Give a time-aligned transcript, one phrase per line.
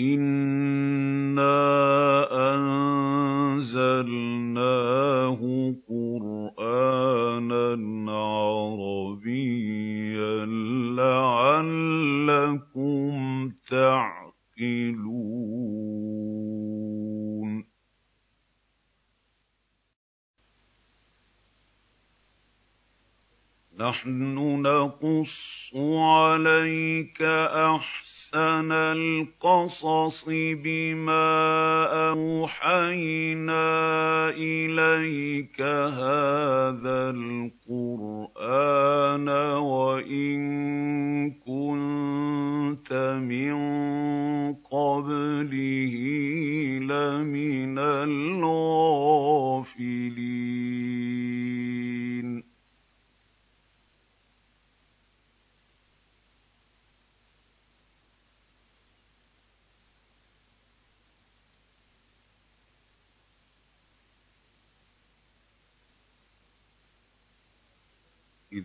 [0.00, 1.50] إِنَّا
[2.54, 3.80] أَنزَلْنَاهُ
[5.88, 7.72] قُرْآنًا
[8.12, 9.66] عَرَبِيًّا
[10.96, 11.90] لَّعَلَّكُمْ
[13.70, 14.30] تَعْقِلُونَ
[23.80, 28.19] نَحْنُ نَقُصُّ عَلَيْكَ أَحْسَنَ
[28.72, 31.30] الْقَصَصِ بِمَا
[32.10, 33.64] أَوْحَيْنَا
[34.30, 37.10] إِلَيْكَ هَٰذَا
[37.70, 38.48] الْقُرْآنَ
[39.58, 40.40] وَإِن
[41.30, 43.54] كُنتَ مِن
[44.54, 45.94] قَبْلِهِ
[46.86, 49.00] لَمِنَ الْغَافِلِينَ
[68.52, 68.64] إِذْ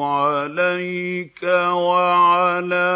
[0.04, 2.92] عَلَيْكَ وَعَلَىٰ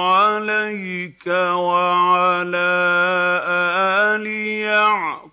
[0.00, 2.84] عَلَيْكَ وَعَلَىٰ
[3.48, 4.26] آلِ
[4.60, 5.23] يَعْقُوبَ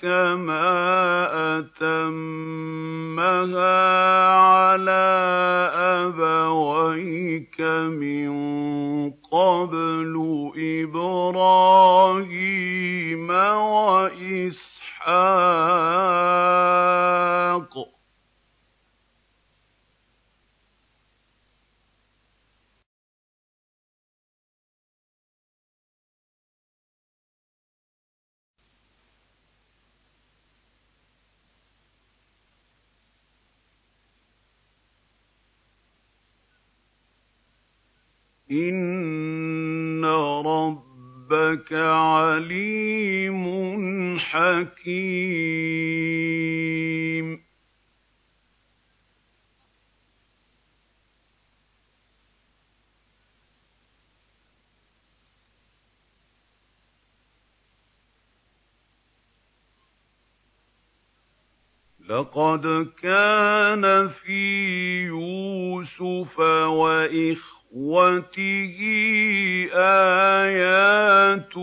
[0.00, 0.68] كَمَا
[1.58, 2.40] أَتَمَّهَا
[4.34, 5.70] عَلَىٰ
[6.08, 8.30] أَبَوَيْكَ مِن
[9.32, 10.14] قَبْلُ
[10.56, 11.30] إِبْرَاهِيمَ
[13.60, 14.60] وَإِسْحَاقَ
[17.84, 17.89] ۚ
[38.50, 40.04] إِنَّ
[40.46, 43.44] رَبَّكَ عَلِيمٌ
[44.18, 45.50] حَكِيمٌ
[62.08, 68.78] لقد كان في يوسف وإخوته واخوته
[69.74, 71.56] ايات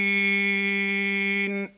[0.00, 1.70] للسائلين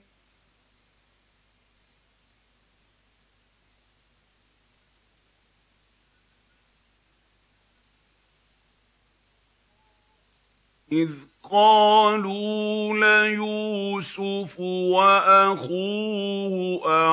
[10.92, 11.10] اذ
[11.50, 15.54] قالوا ليوسف واخوه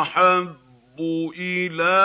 [0.02, 0.69] احب
[1.00, 2.00] إلى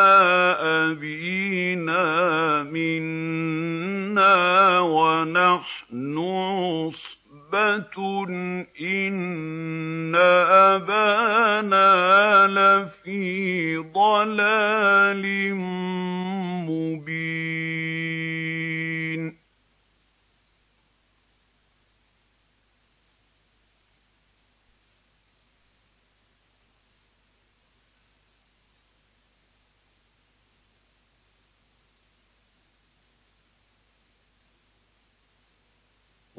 [0.60, 8.24] ابينا منا ونحن عصبه
[8.80, 10.14] ان
[10.74, 15.24] ابانا لفي ضلال
[16.68, 19.43] مبين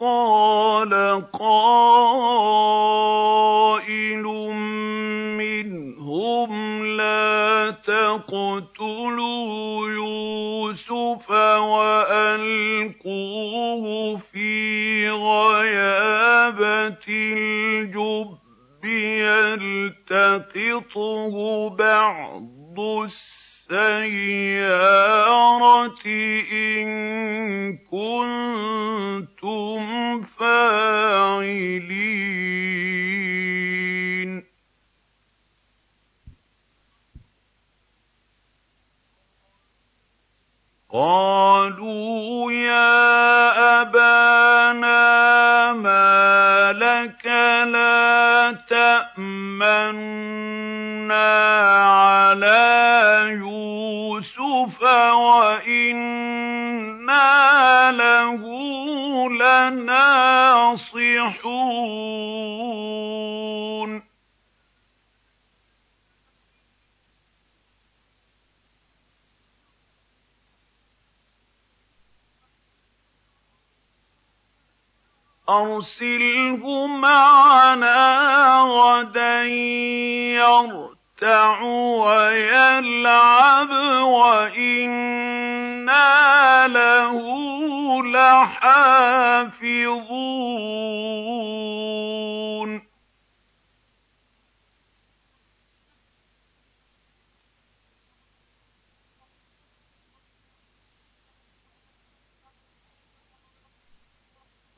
[0.00, 0.92] قَالَ
[1.32, 2.22] قَائِلٌ
[5.40, 9.30] مِّنْهُمْ لَا تَقْتُلُوا
[9.90, 11.30] يُوسُفَ
[11.80, 13.06] وَأَلْقُوهُ
[14.16, 18.84] فِي غَيَابَتِ الْجُبِّ
[20.04, 21.34] يَلْتَقِطْهُ
[21.70, 23.06] بَعْضُ
[23.70, 24.86] السَّيَّارَةِ
[26.52, 26.86] إِن
[27.90, 29.82] كُنتُمْ
[30.22, 31.66] فَاعِلِينَ.
[40.92, 46.25] قَالُوا يَا أَبَانَا مَا
[46.76, 47.26] لَكَ
[47.72, 49.96] لَا تَأْمَنَّا
[51.86, 54.82] عَلَىٰ يُوسُفَ
[55.32, 56.32] وَإِنَّا
[57.92, 58.42] لَهُ
[59.30, 60.26] لَنَاصِحُونَ.
[75.48, 79.44] أَرْسِلْهُ مَعَنَا غَدًا
[80.34, 81.62] يَرْتَعْ
[82.02, 83.70] وَيَلْعَبْ
[84.02, 85.28] وَإِنَّا
[86.68, 87.14] لَهُ
[88.04, 89.66] لَحَافِظُونَ.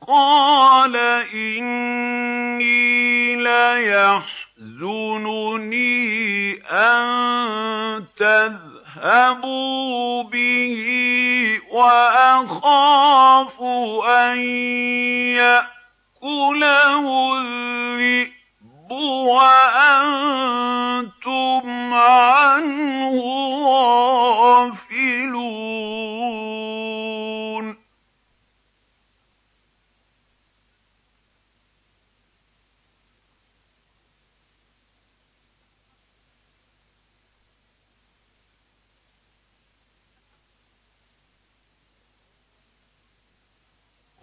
[0.09, 0.95] قَالَ
[1.33, 2.89] إِنِّي
[3.35, 4.29] لَيَحْزُنُنِي
[6.71, 8.63] أَن تَذْهَبُوا
[10.23, 10.75] بِهِ
[11.71, 13.61] وَأَخَافُ
[14.09, 14.39] أَن
[15.37, 17.05] يَأْكُلَهُ
[17.37, 18.91] الذِّئْبُ
[19.29, 20.33] وَأَنتُمْ
[21.93, 23.15] عَنْهُ
[24.41, 25.49] غَافِلُونَ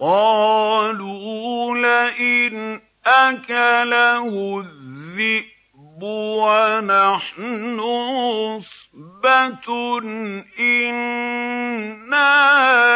[0.00, 9.69] قَالُوا لَئِنْ أَكَلَهُ الذِّئْبُ وَنَحْنُ عُصْبَةٌ
[10.61, 12.33] إِنَّا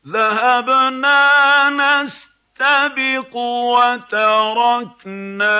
[0.06, 2.35] ذَهَبْنَا نَسْتَبِقُ
[3.76, 5.52] وَتَرَكْنَا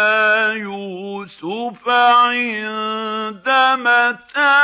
[0.53, 3.49] يُوسُفَ عِندَ
[3.85, 4.57] مَتَاعِنَا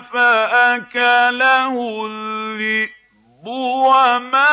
[0.00, 1.74] فَأَكَلَهُ
[2.06, 2.90] الذِّئْبُ
[3.44, 4.52] ۖ وَمَا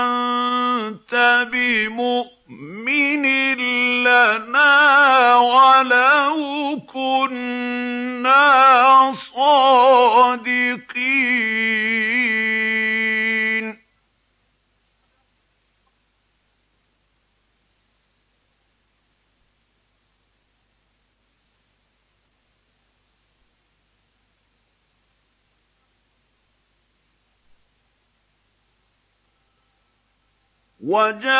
[0.00, 1.12] أَنتَ
[1.52, 3.24] بِمُؤْمِنٍ
[4.04, 4.72] لَّنَا
[5.36, 8.42] وَلَوْ كُنَّا
[9.34, 10.62] صَادِقِينَ
[30.82, 31.32] وَجَاءُوا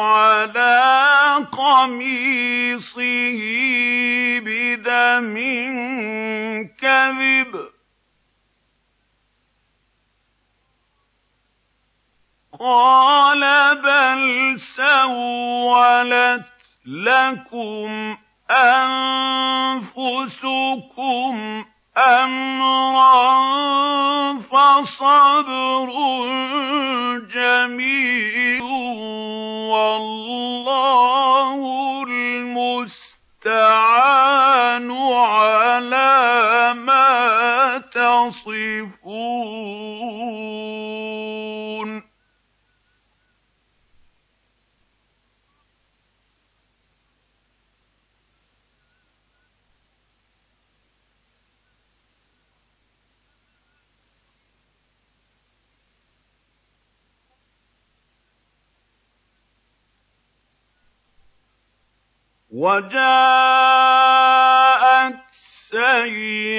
[0.00, 3.40] عَلَىٰ قَمِيصِهِ
[4.44, 5.34] بِدَمٍ
[6.80, 7.72] كَذِبٍ ۚ.
[12.60, 13.42] قَالَ
[13.82, 16.44] بَلْ سَوَّلَتْ
[16.86, 18.16] لَكُمْ
[18.50, 20.12] أَنفُسُكُمْ
[21.96, 23.52] أَمْرًا
[24.32, 25.88] ۖ فَصَبْرٌ
[27.34, 28.64] جَمِيلٌ ۖ
[29.72, 31.58] وَاللَّهُ
[32.08, 33.12] الْمُسْتَعَانُ
[35.12, 38.92] عَلَىٰ مَا تَصِفُونَ.
[62.52, 63.00] وَجَاءَتْ
[65.72, 66.52] سَيَّارَةٌ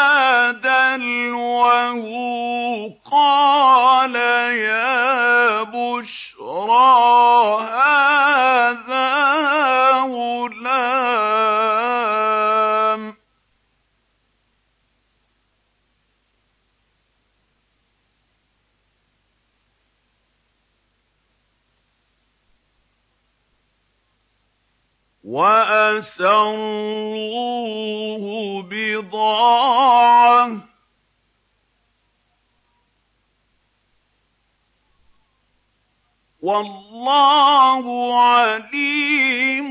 [0.65, 2.03] دَلْوَهُ
[2.89, 4.15] ۖ قَالَ
[4.57, 6.97] يَا بُشْرَىٰ
[7.77, 9.11] هَٰذَا
[10.01, 11.13] غُلَامٌ
[13.13, 13.16] ۚ.
[25.27, 26.63] وَأَسَرُّوهُ
[28.63, 30.61] بِضَاعَةً ۚ.
[36.43, 37.85] وَاللَّهُ
[38.23, 39.71] عَلِيمٌ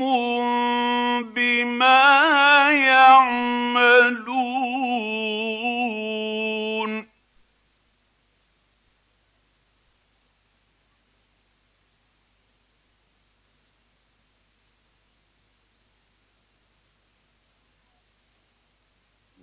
[1.34, 4.55] بِمَا يَعْمَلُونَ.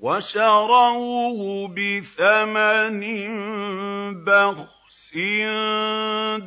[0.03, 3.03] وَشَرَوْهُ بِثَمَنٍ
[4.24, 5.12] بَخْسٍ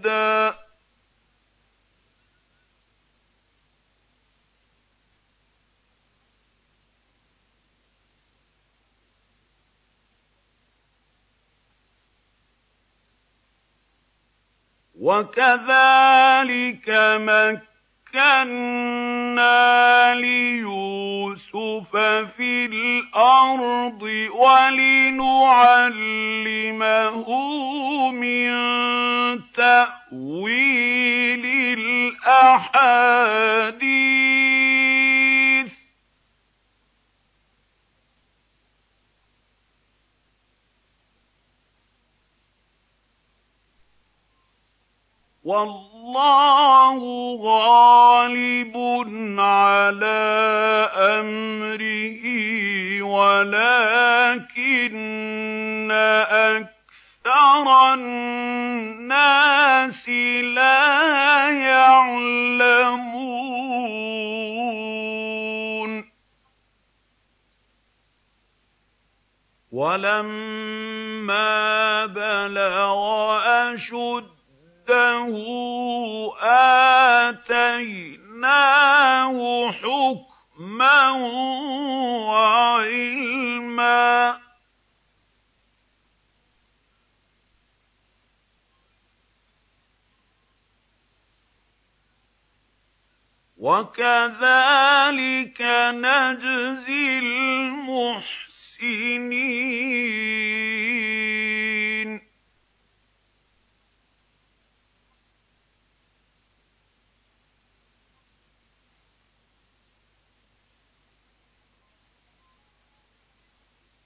[15.01, 16.89] وَكَذَٰلِكَ
[18.13, 18.85] مَكَّنَّا
[20.15, 21.91] لِيُوسُفَ
[22.37, 24.01] فِي الْأَرْضِ
[24.33, 25.25] وَلِنُعَلِّمَهُ
[28.11, 28.51] مِن
[29.57, 31.45] تَأْوِيلِ
[31.79, 33.01] الْأَحَادِيثِ
[45.43, 46.99] وَاللَّهُ
[47.41, 48.77] غَالِبٌ
[49.39, 52.23] عَلَىٰ أَمْرِهِ
[53.01, 54.21] وَلَٰكِنَّ
[56.31, 59.29] أَكْثَرَ النَّاسِ
[60.53, 63.01] لَا يَعْلَمُونَ.
[69.71, 71.45] وَلَمَّا
[72.05, 73.39] بَلَغَ
[73.73, 74.40] أَشُدَّهُ
[77.29, 78.57] آتَيْنَاهُ
[79.71, 81.11] حُكْمًا
[82.27, 83.61] وَعِلْمًا
[84.33, 84.35] ۚ
[93.61, 95.21] وَكَذَٰلِكَ
[95.93, 98.41] نَجْزِي الْمُحْسِنِينَ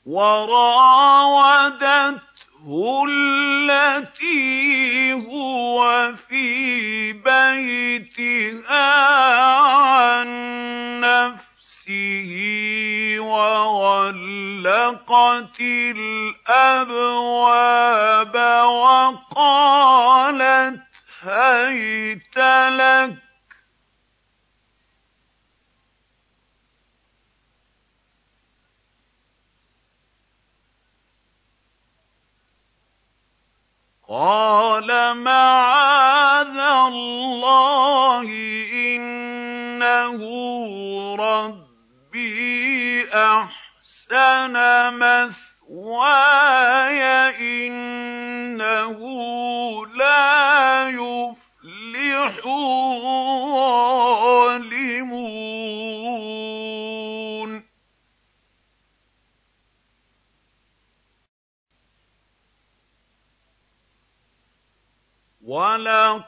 [0.06, 1.86] وَرَاوَدَتْهُ
[3.10, 8.92] الَّتِي هُوَ فِي بَيْتِهَا
[9.82, 10.28] عَن
[11.02, 12.30] نَّفْسِهِ
[13.20, 14.16] وَغَلَّقَتِ
[16.50, 18.36] الْأَبْوَابَ
[19.36, 20.82] وَقَالَتْ
[21.22, 22.38] هَيْتَ
[22.70, 23.25] لَكَ
[34.10, 38.30] قَالَ مَعَاذَ اللَّهِ ۖ
[38.74, 40.20] إِنَّهُ
[41.16, 44.54] رَبِّي أَحْسَنَ
[45.00, 46.52] مَثْوَايَ
[47.34, 49.00] ۖ إِنَّهُ
[49.96, 54.05] لَا يُفْلِحُ الظَّالِمُونَ.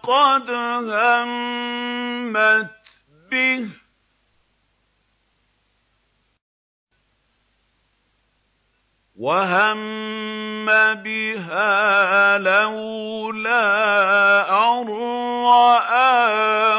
[0.07, 0.49] وَلَقَدْ
[0.91, 2.71] هَمَّتْ
[3.31, 3.69] بِهِ ۖ.
[9.15, 10.65] وَهَمَّ
[11.03, 13.65] بِهَا لَوْلَا
[14.49, 14.87] أَن
[15.45, 16.76] رَّأَىٰ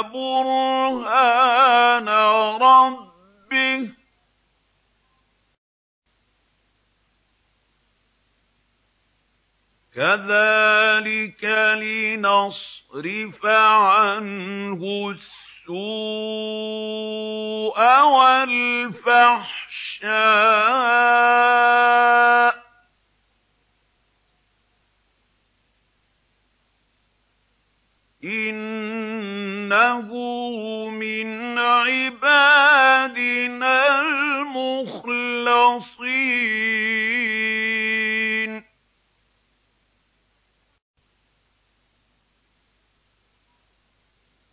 [9.98, 11.44] كَذَٰلِكَ
[11.82, 15.78] لِنَصْرِفَ عَنْهُ السُّوءَ
[18.02, 19.32] وَالْفَحْشَاءَ
[22.52, 22.54] ۚ
[28.24, 30.08] إِنَّهُ
[30.90, 33.00] مِنْ عِبَادِنَا
[34.00, 35.18] الْمُخْلَصِينَ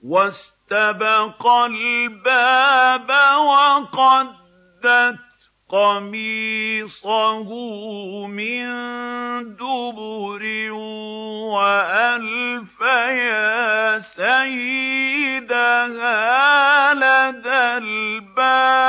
[0.06, 3.10] وَاسْتَبَقَا الْبَابَ
[3.42, 5.20] وَقَدَّتْ
[5.70, 7.50] قَمِيصَهُ
[8.28, 8.66] مِن
[9.56, 10.72] دُبُرٍ
[11.58, 15.24] وَأَلْفَ يَا سَيِّدَهَا
[16.94, 18.86] لَدَى الْبَابِ.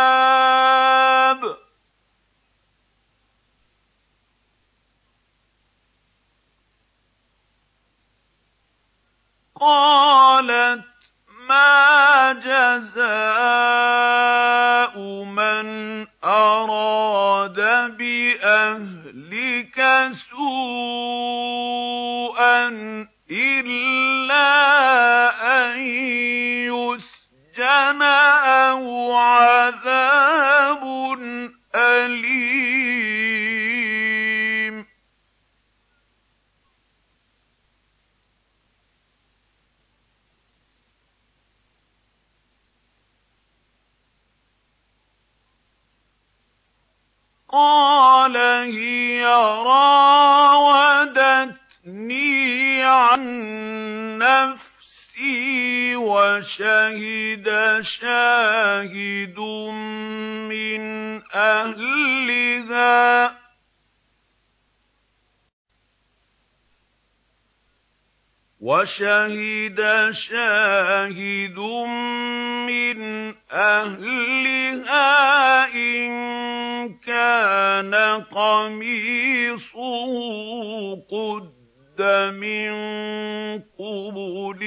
[9.61, 10.86] قَالَتْ
[11.56, 12.94] مَا جَزَاءُ
[15.24, 15.66] مَنْ
[16.24, 17.60] أَرَادَ
[17.98, 19.78] بِأَهْلِكَ
[20.30, 21.48] سُوءًا
[23.30, 24.52] إِلَّا
[25.58, 25.80] أَن
[26.72, 30.82] يُسْجَنَ أَوْ عَذَابٌ
[31.74, 32.95] أَلِيمٌ
[47.56, 49.24] قَالَ هِيَ
[49.64, 51.22] رَاوَدَتْنِي
[52.82, 53.22] عَن
[54.18, 59.38] نَّفْسِي ۚ وَشَهِدَ شَاهِدٌ
[60.48, 60.82] مِّنْ
[61.34, 63.45] أَهْلِهَا.
[75.76, 76.08] إِن
[77.04, 77.94] كَانَ
[78.32, 79.76] قَمِيصُهُ
[81.04, 82.00] قُدَّ
[82.32, 82.72] مِن
[83.78, 84.62] قُبُلٍ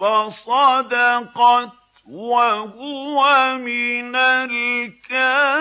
[0.00, 1.72] فَصَدَقَتْ
[2.10, 3.20] وَهُوَ
[3.58, 5.59] مِنَ الْكَاذِبِينَ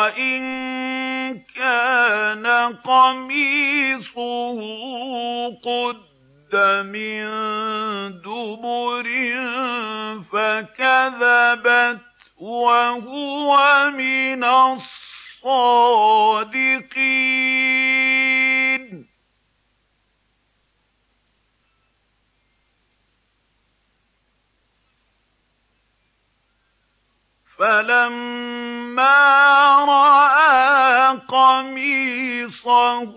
[0.00, 0.42] وَإِن
[1.56, 2.46] كَانَ
[2.84, 4.58] قَمِيصُهُ
[5.64, 6.54] قُدَّ
[6.88, 7.20] مِن
[8.24, 9.06] دُبُرٍ
[10.32, 12.00] فَكَذَبَتْ
[12.40, 13.52] وَهُوَ
[13.90, 14.44] مِنَ
[15.44, 15.50] الصَّادِقِينَ.
[27.60, 29.16] فَلَمَّا
[29.84, 33.12] رَأَىٰ قَمِيصَهُ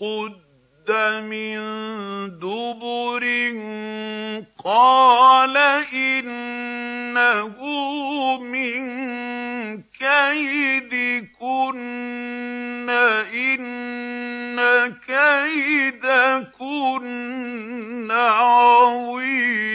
[0.00, 0.88] قُدَّ
[1.28, 1.58] مِن
[2.40, 3.24] دُبُرٍ
[4.64, 5.56] قَالَ
[5.92, 7.56] إِنَّهُ
[8.40, 8.82] مِن
[10.00, 11.28] كَيْدِكُنَّ
[12.88, 12.90] ۖ
[13.34, 14.58] إِنَّ
[15.06, 16.48] كَيْدَكُنَّ
[18.10, 19.74] عَظِيمٌ.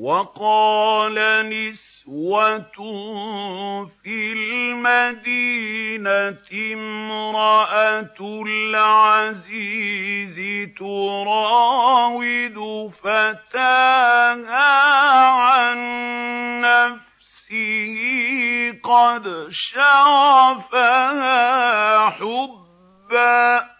[0.00, 1.16] وَقَالَ
[1.52, 2.78] نِسْوَةٌ
[4.02, 5.58] فِي الْمَدِينَةِ
[6.72, 9.88] امْرَأَتُ الْعَزِيزِ
[10.78, 12.58] تُرَاوِدُ
[13.02, 14.72] فَتَاهَا
[15.28, 15.78] عَن
[16.60, 17.96] نَّفْسِهِ
[18.72, 21.00] ۖ قَدْ شَغَفَهَا
[22.10, 23.79] حُبًّا ۖ.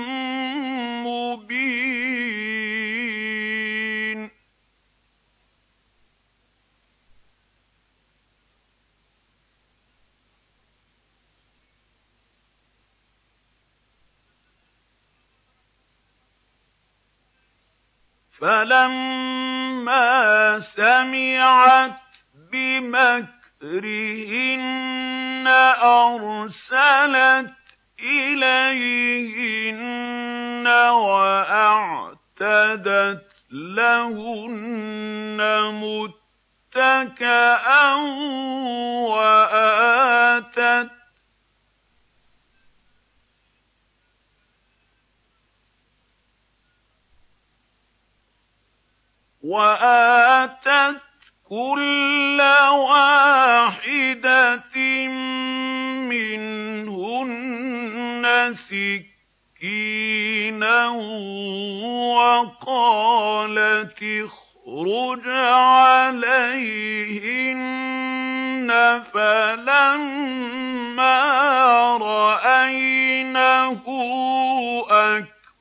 [18.41, 20.09] فَلَمَّا
[20.59, 21.97] سَمِعَتْ
[22.51, 23.31] بِمَكْرِهِنَّ
[25.83, 27.53] أَرْسَلَتْ
[27.99, 29.21] إِلَيْهِنَّ
[30.89, 32.11] وَأَعْتَدَتْ
[33.51, 35.39] لَهُنَّ
[36.73, 37.93] مُتَّكَأً
[39.11, 41.00] وَآتَتْ
[49.43, 51.01] وَآتَتْ
[51.49, 54.75] كُلَّ وَاحِدَةٍ
[56.13, 58.25] مِّنْهُنَّ
[59.59, 60.87] سِكِّينًا
[62.15, 66.31] وَقَالَتِ اخْرُجْ عَلَيْهِنَّ
[69.01, 71.17] ۖ فَلَمَّا
[71.97, 73.81] رَأَيْنَهُ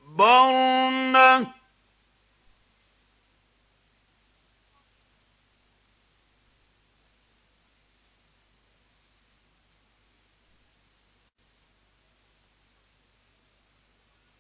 [0.09, 1.60] أَكْبَرْنَهُ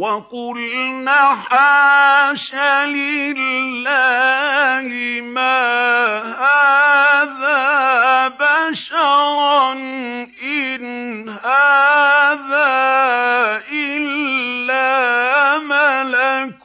[0.00, 2.54] وَقُلْنَ حَاشَ
[2.88, 4.88] لِلَّهِ
[5.20, 5.60] مَا
[6.40, 9.72] هَٰذَا بَشَرًا
[10.42, 12.72] إِنْ هَٰذَا
[13.72, 14.88] إِلَّا
[15.58, 16.64] مَلَكٌ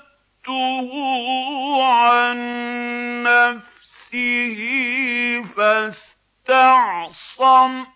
[1.83, 2.37] عَن
[3.23, 4.59] نَّفْسِهِ
[6.47, 7.03] فَاسْتَعْصَمَ
[7.85, 7.87] ۖ.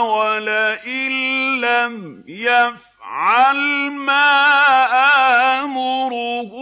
[0.00, 1.10] وَلَئِن
[1.60, 4.34] لَّمْ يَفْعَلْ مَا
[5.62, 6.52] آمُرُهُ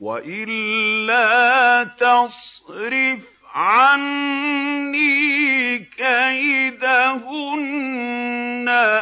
[0.00, 3.18] وَإِلَّا تَصْرِفْ
[3.54, 5.08] عَنِّي
[5.78, 6.76] كَيْدَهُنَّ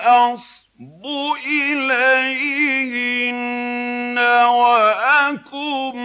[0.07, 1.03] أَصْبُ
[1.47, 2.75] إِلَيْهِنَّ
[4.19, 5.97] ۖ وَأَكُن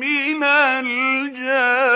[0.00, 1.94] مِّنَ الْجَاهِلِينَ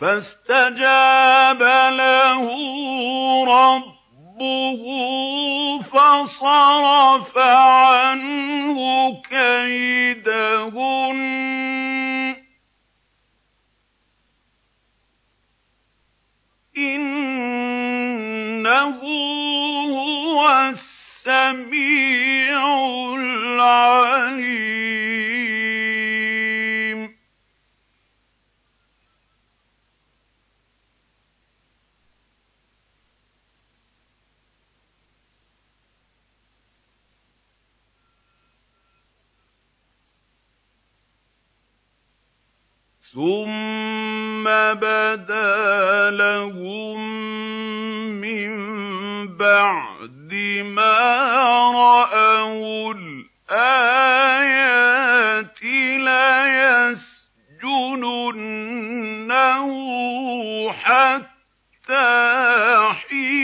[0.00, 2.44] فاستجاب له
[3.44, 4.82] ربه
[5.82, 8.78] فصرف عنه
[9.22, 10.68] كيدهن.
[16.78, 18.18] إنه
[19.96, 20.38] هو
[20.70, 22.60] السميع
[23.14, 24.67] العليم.
[43.14, 44.44] ثم
[44.74, 46.98] بدا لهم
[48.20, 48.52] من
[49.36, 50.32] بعد
[50.64, 50.96] ما
[51.74, 52.94] رأوا
[53.50, 53.98] الآيات
[57.62, 58.18] ليسجننه
[60.72, 62.08] حتى
[62.92, 63.37] حين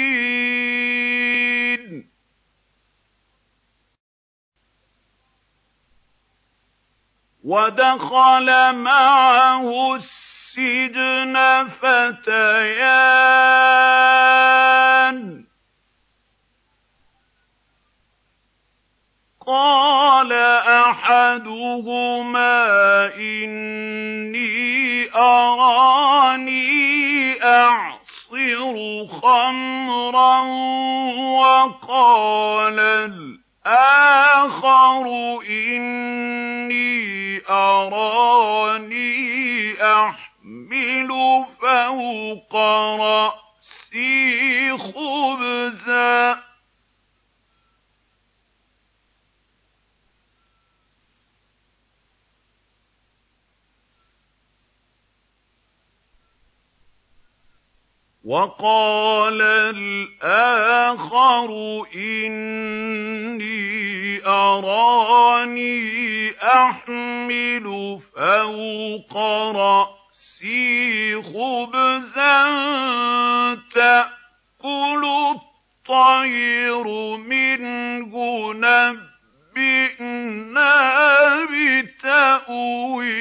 [7.44, 12.64] ودخل معه السجن فتيان.
[19.46, 20.32] قال
[20.88, 22.54] أحدهما
[23.16, 24.54] إني
[25.14, 26.64] أراني
[27.44, 30.40] أعصر خمرا
[31.38, 32.78] وقال
[33.66, 35.06] الآخر
[35.48, 39.04] إني أراني
[39.82, 41.10] أحمل
[41.60, 42.56] فوق
[43.00, 46.53] رأسي خبزا.
[58.24, 59.42] وقال
[59.76, 61.48] الآخر
[61.94, 63.44] إني
[64.26, 65.74] أراني
[66.42, 69.16] أحمل فوق
[69.56, 72.44] رأسي خبزا
[73.74, 78.12] تأكل الطير منه
[79.54, 80.24] نبئنا
[82.44, 83.14] بتأويله.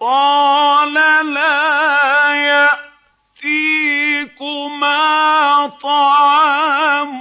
[0.00, 0.94] قَالَ
[1.34, 2.81] لَا
[4.42, 7.20] يَأْتِيكُمَا طَعَامٌ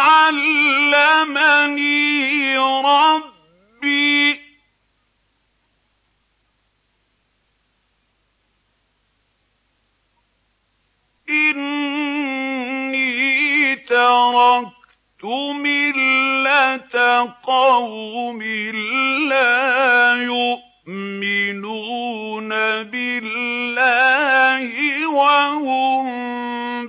[0.09, 1.38] عَلَّمَنِي
[2.59, 4.38] رَبِّي ۚ
[11.31, 12.96] إِنِّي
[13.77, 15.24] تَرَكْتُ
[15.55, 16.97] مِلَّةَ
[17.43, 18.43] قَوْمٍ
[19.28, 20.14] لَّا
[20.89, 22.49] يُؤْمِنُونَ
[22.95, 24.70] بِاللَّهِ
[25.11, 26.07] وَهُم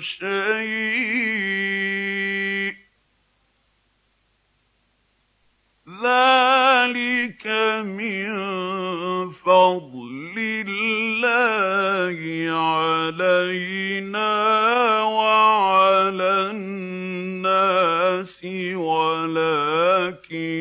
[0.00, 1.58] شيء.
[6.02, 7.46] ذلك
[7.84, 8.28] من
[9.30, 12.18] فضل الله
[12.58, 14.30] علينا
[15.02, 18.44] وعلى الناس
[18.74, 20.57] ولكن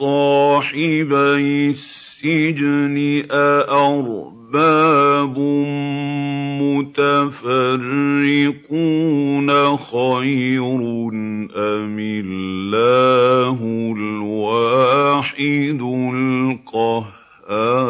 [0.00, 2.96] صَاحِبَيِ السِّجْنِ
[3.30, 5.36] أَأَرْبَابٌ
[6.62, 7.36] مُّتَفَرِّقُونَ
[9.76, 10.80] خَيْرٌ
[11.56, 13.58] أَمِ اللَّهُ
[13.96, 15.80] الْوَاحِدُ
[16.14, 17.89] الْقَهَّارُ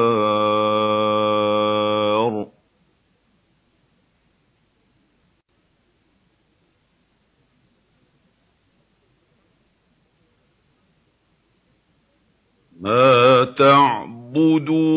[14.39, 14.88] تَعْبُدُونَ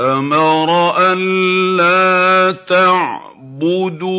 [0.00, 4.10] أَمَرَ أَلَّا تَعْبُدُوا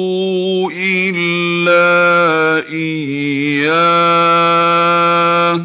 [0.75, 3.69] إِلَّا إِيَّاهُ
[5.57, 5.61] ۚ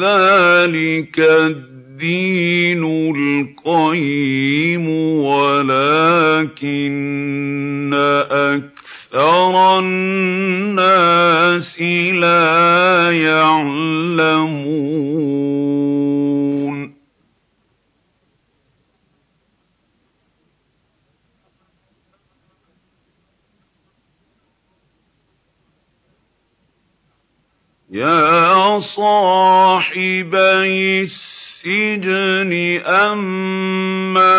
[0.00, 2.84] ذَٰلِكَ الدِّينُ
[3.16, 4.88] الْقَيِّمُ
[5.20, 6.70] وَلَٰكِنَّ
[8.30, 11.00] أَكْثَرَ النَّاسِ
[12.12, 14.29] لَا يَعْلَمُونَ
[28.00, 30.32] يَا صَاحِبَيِ
[31.04, 32.52] السِّجْنِ
[32.86, 34.32] أَمَّا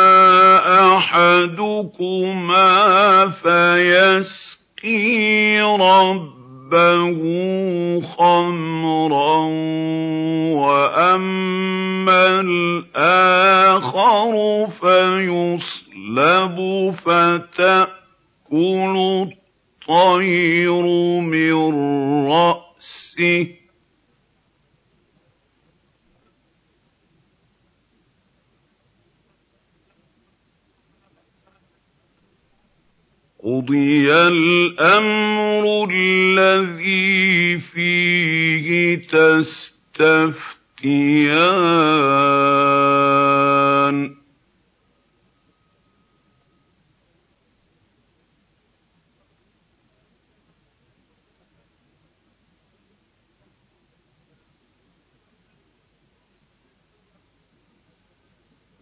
[0.98, 2.72] أَحَدُكُمَا
[3.30, 4.42] فَيَسْقِي
[5.62, 7.22] رَبَّهُ
[8.18, 9.38] خَمْرًا
[10.66, 14.34] وَأَمَّا الْآخَرُ
[14.82, 16.58] فَيُصْلَبُ
[17.06, 18.96] فَتَأْكُلُ
[19.30, 20.86] الطَّيْرُ
[21.22, 21.54] مِن
[22.28, 22.61] رَّأْسِهِ ۚ
[33.44, 40.62] قُضِيَ الْأَمْرُ الَّذِي فِيهِ تَسْتَفْتِيَانِ.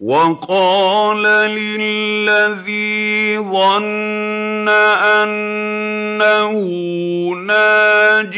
[0.10, 1.22] وَقَالَ
[1.54, 4.66] لِلَّذِي ظَنَّ
[5.22, 6.54] أَنَّهُ
[7.46, 8.36] نَاجٍ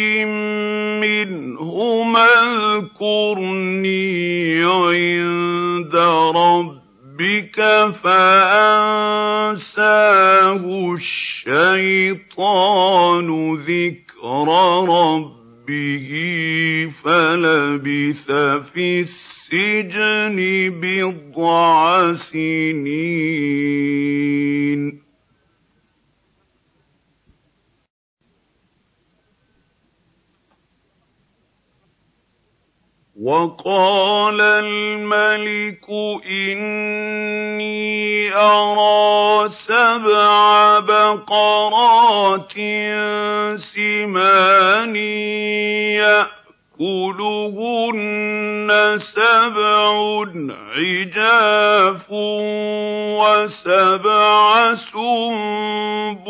[1.00, 2.28] مِّنْهُمَا
[2.76, 5.96] اذْكُرْنِي عِندَ
[6.36, 7.58] رَبِّكَ
[8.04, 9.04] فَأَنسَاهُ
[11.00, 12.48] الشَّيْطَانُ
[13.56, 14.48] ذِكْرَ
[14.92, 15.41] رَبِّهِ.
[16.92, 18.32] فَلَبِثَ
[18.74, 20.38] فِي السِّجْنِ
[20.82, 22.92] بِضْعَ سِنِينَ.
[33.22, 35.86] وَقَالَ الْمَلِكُ
[36.26, 38.02] إِنِّي
[38.34, 42.54] أَرَىٰ سَبْعَ بقرات
[43.62, 44.96] سمان
[46.82, 48.70] يأكلهن
[49.00, 50.26] سبع
[50.74, 52.08] عجاف
[53.22, 56.26] وسبع سنبلات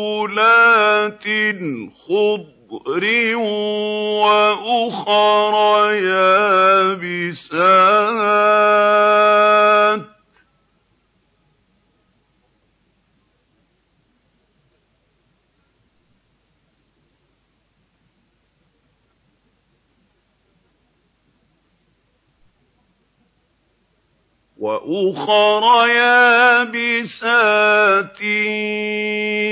[2.04, 3.04] خضر
[4.22, 5.54] وأخر
[5.94, 6.81] يابسات
[24.62, 27.10] وأخر يابسات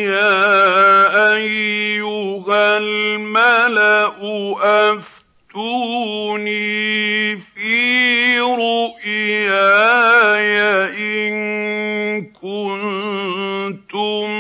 [0.07, 4.15] يا أيها الملأ
[4.91, 6.90] أفتوني.
[8.57, 10.51] رؤياي
[10.99, 11.35] إن
[12.27, 14.31] كنتم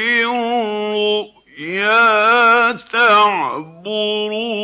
[0.00, 1.22] للرؤيا
[2.92, 4.62] تعبرون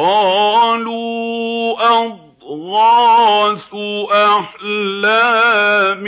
[0.00, 3.68] قَالُوا أَضْغَاثُ
[4.12, 6.04] أَحْلَامٍ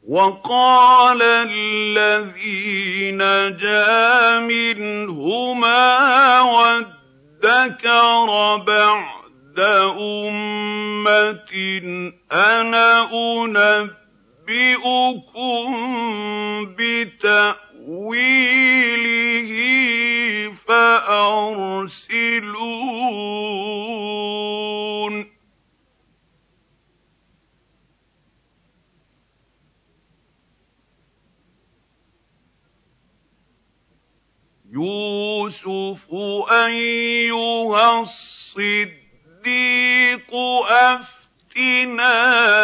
[0.09, 5.85] وَقَالَ الَّذِي نَجَا مِنْهُمَا
[6.41, 9.59] وَادَّكَرَ بَعْدَ
[10.01, 11.53] أُمَّةٍ
[12.31, 13.95] أَنَا أُنَبِّئُكُم
[16.73, 17.69] بِتَأْوِيلِهِ
[20.67, 21.69] فَأَرْسِلُونِ.
[34.79, 36.07] يُوسُفُ
[36.51, 39.51] أَيُّهَا الصِّدِّيقُ
[40.69, 42.15] أَفْتِنَا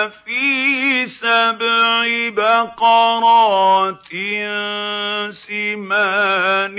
[0.10, 4.10] فِي سَبْعِ بَقَرَاتٍ
[5.32, 6.78] سِمَانٍ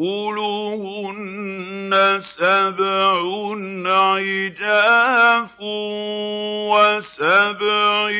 [0.00, 1.90] يَأْكُلُهُنَّ
[2.38, 3.18] سَبْعٌ
[3.86, 5.60] عِجَافٌ
[6.70, 8.10] وَسَبْعِ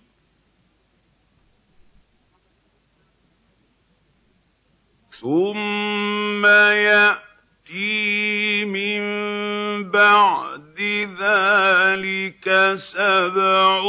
[5.21, 6.45] ثُمَّ
[6.89, 9.01] يَأْتِي مِن
[9.91, 10.77] بَعْدِ
[11.19, 13.81] ذَٰلِكَ سَبْعٌ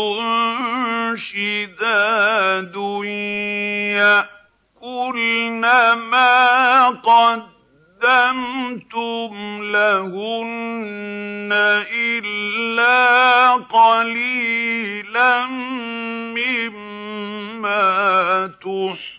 [1.17, 2.77] شِدَادٌ
[3.97, 5.65] يَأْكُلْنَ
[6.13, 8.13] مَا قَدَّمْتُمْ
[9.73, 11.53] لَهُنَّ
[11.93, 15.47] إِلَّا قَلِيلًا
[18.63, 19.12] تُحْصِنُونَ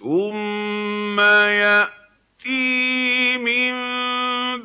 [0.00, 3.72] ثُمَّ يَأْتِي مِن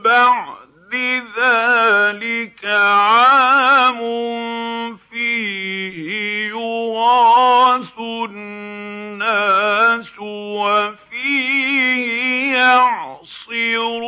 [0.01, 0.95] بَعْدِ
[1.37, 3.99] ذَٰلِكَ عَامٌ
[4.97, 7.99] فِيهِ يُغَاثُ
[9.25, 10.19] النَّاسُ
[10.59, 12.05] وَفِيهِ
[12.53, 14.05] يَعْصِرُونَ.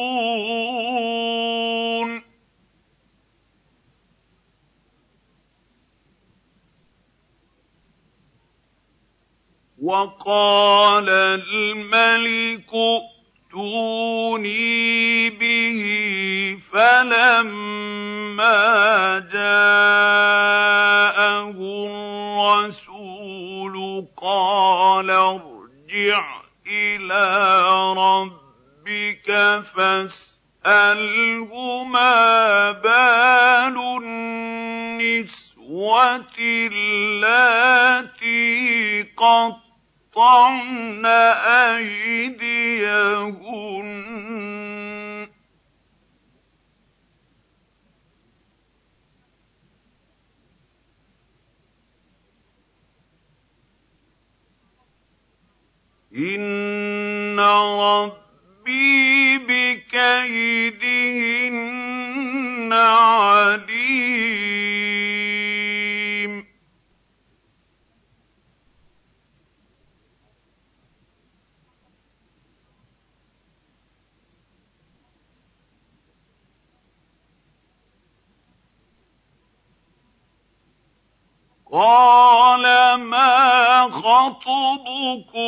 [9.82, 12.74] وَقَالَ الْمَلِكُ
[13.58, 15.82] ائْتُونِي بِهِ
[16.58, 18.50] ۖ فَلَمَّا
[19.34, 19.48] جَاءَهُ
[22.70, 23.76] الرَّسُولُ
[24.18, 26.24] قَالَ ارْجِعْ
[26.68, 29.28] إِلَىٰ رَبِّكَ
[29.76, 31.50] فَاسْأَلْهُ
[31.84, 35.48] مَا بَالُ النِّسْوَةِ
[36.74, 38.38] اللَّاتِي
[40.18, 42.48] قَطَّعْنَ أَيْدِيَهُنَّ
[45.28, 45.30] ۚ.
[56.18, 59.38] إِنَّ رَبِّي
[85.32, 85.44] ku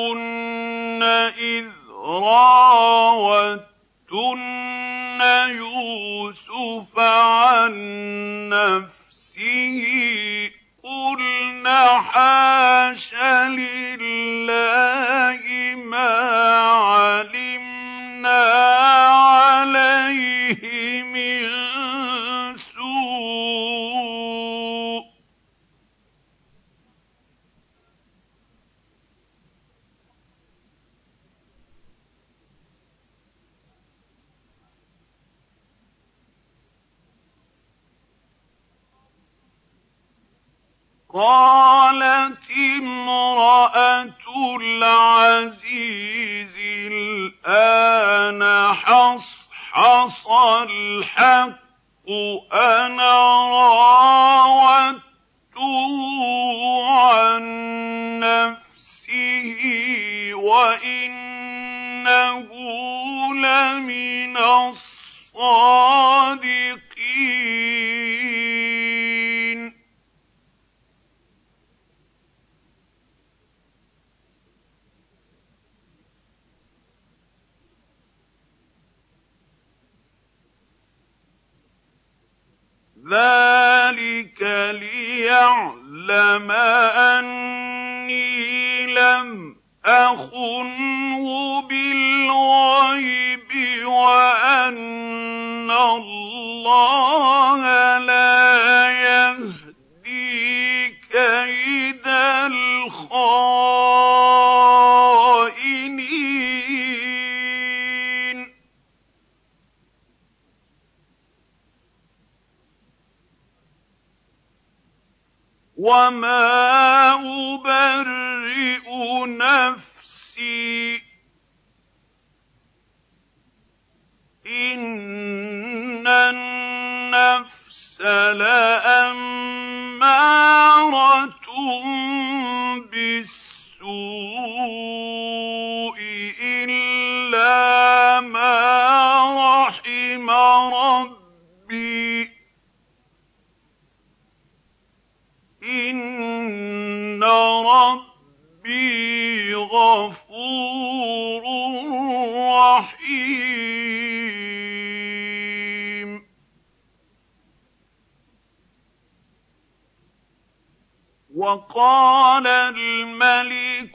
[161.69, 163.93] وَقَالَ الْمَلِكُ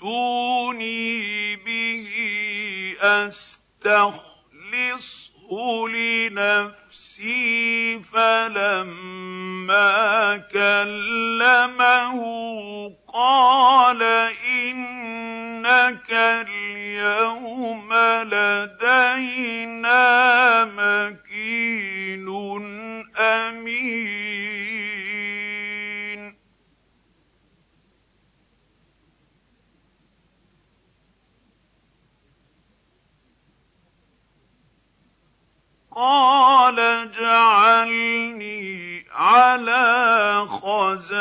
[0.00, 2.08] ائْتُونِي بِهِ
[3.00, 4.28] أَسْتَخْلِصْهُ
[5.88, 7.40] لِنَفْسِي
[8.12, 9.86] فَلَمَّا
[10.52, 12.16] كَلَّمَهُ
[13.14, 14.02] قَالَ
[14.48, 17.94] إِنَّكَ الْيَوْمَ
[18.32, 20.04] لَدَيْنَا
[20.64, 22.28] مَكِينٌ
[23.18, 24.17] أَمِينٌ
[35.98, 38.58] قَالَ اجْعَلْنِي
[39.10, 41.18] عَلَىٰ خَزَائِنِ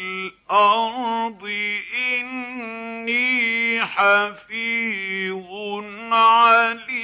[0.00, 1.46] الْأَرْضِ ۖ
[2.20, 5.50] إِنِّي حَفِيظٌ
[6.12, 6.94] عَلِيمٌ.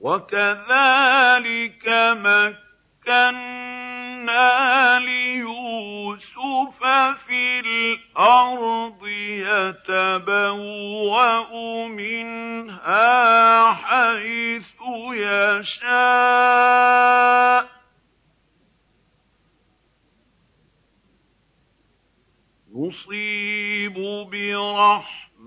[0.00, 1.88] وَكَذَٰلِكَ
[2.24, 3.53] مَكَّنَّا
[4.98, 6.84] لِيُوسُفَ
[7.26, 9.06] فِي الْأَرْضِ
[9.88, 10.88] يَتَبَوَّأُ
[11.88, 14.72] مِنْهَا حَيْثُ
[15.14, 15.94] يَشَاءُ
[17.64, 17.68] ۚ
[22.76, 23.96] نُصِيبُ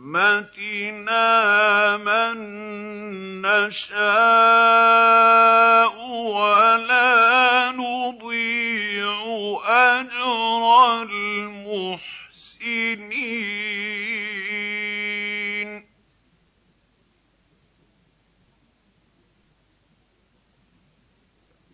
[0.08, 1.28] بِرَحْمَتِنَا
[1.98, 2.38] مَن
[3.42, 3.98] نَّشَاءُ
[5.90, 9.20] ۖ وَلَا نُضِيعُ
[9.66, 12.08] أَجْرَ الْمُحْسِنِينَ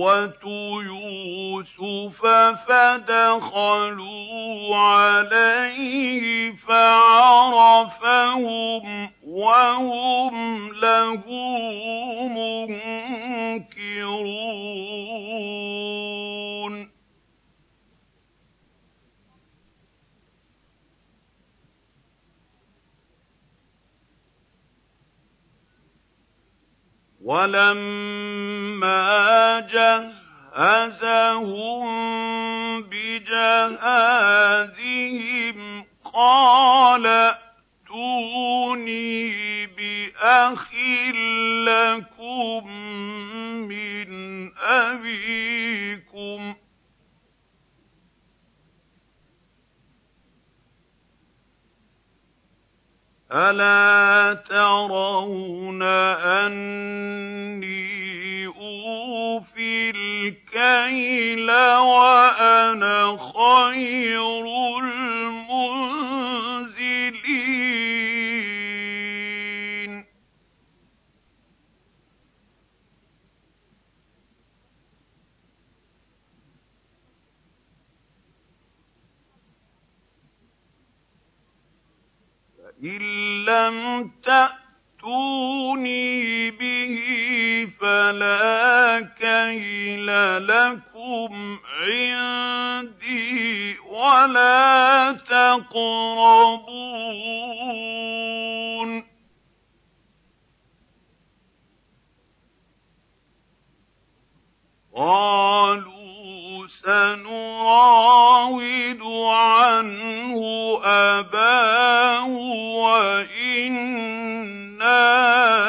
[0.00, 2.26] إِخْوَةُ يُوسُفَ
[2.68, 4.16] فَدَخَلُوا
[4.76, 8.00] عَلَيْهِ فَعَرَفَهُمْ
[9.26, 11.22] وَهُمْ لَهُ
[12.28, 13.80] مُنكِرُونَ
[27.20, 29.00] وَلَمَّا
[30.56, 31.82] جَهَّزَهُم
[32.82, 33.74] بِجَهَازِهِمْ
[36.14, 37.06] قَالَ
[37.86, 38.96] ائْتُونِي
[39.66, 40.74] بِأَخٍ
[41.68, 42.66] لَّكُم
[43.68, 44.10] مِّنْ
[44.58, 46.56] أَبِيكُمْ ۚ
[53.32, 55.82] أَلَا تَرَوْنَ
[56.42, 57.70] أَنِّي
[58.46, 64.44] أُوفِي الْكَيْلَ وَأَنَا خَيْرُ
[64.82, 66.10] الْمُنزِلِينَ
[82.80, 83.00] فَإِن
[83.50, 86.10] لَّمْ تَأْتُونِي
[86.50, 86.96] بِهِ
[87.80, 90.06] فَلَا كَيْلَ
[90.46, 95.90] لَكُمْ عِندِي وَلَا تَقْرَبُونِ.
[104.96, 105.99] قَالُوا
[106.84, 108.62] سَنُرَاوِدُ
[109.28, 110.40] عَنْهُ
[110.84, 112.26] أَبَاهُ
[112.80, 113.80] وَإِنَّا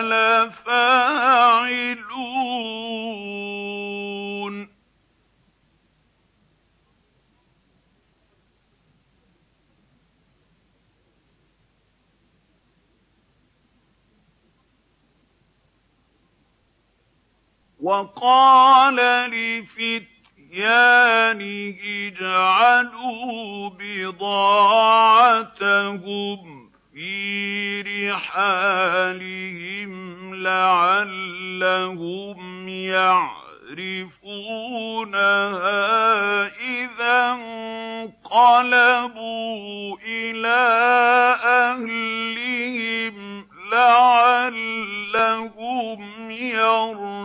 [0.01, 1.01] لَفَاعِلُونَ.
[17.82, 18.99] وَقَالَ
[20.51, 24.81] لِفِتْيَانِهِ اجْعَلُوا بِضَاعَتَهُمْ
[26.93, 27.81] فِي
[28.11, 29.31] رِحَالِهِمْ
[30.43, 31.47] لَعَلَّهُمْ
[32.67, 33.31] يَعْرِفُونَهَا
[36.47, 37.31] إِذَا
[38.31, 38.87] انقَلَبُوا
[40.07, 40.67] إِلَىٰ
[41.43, 43.15] أَهْلِهِمْ
[43.71, 44.71] لَعَلَّهُمْ
[46.31, 47.21] يَرْجِعُونَ.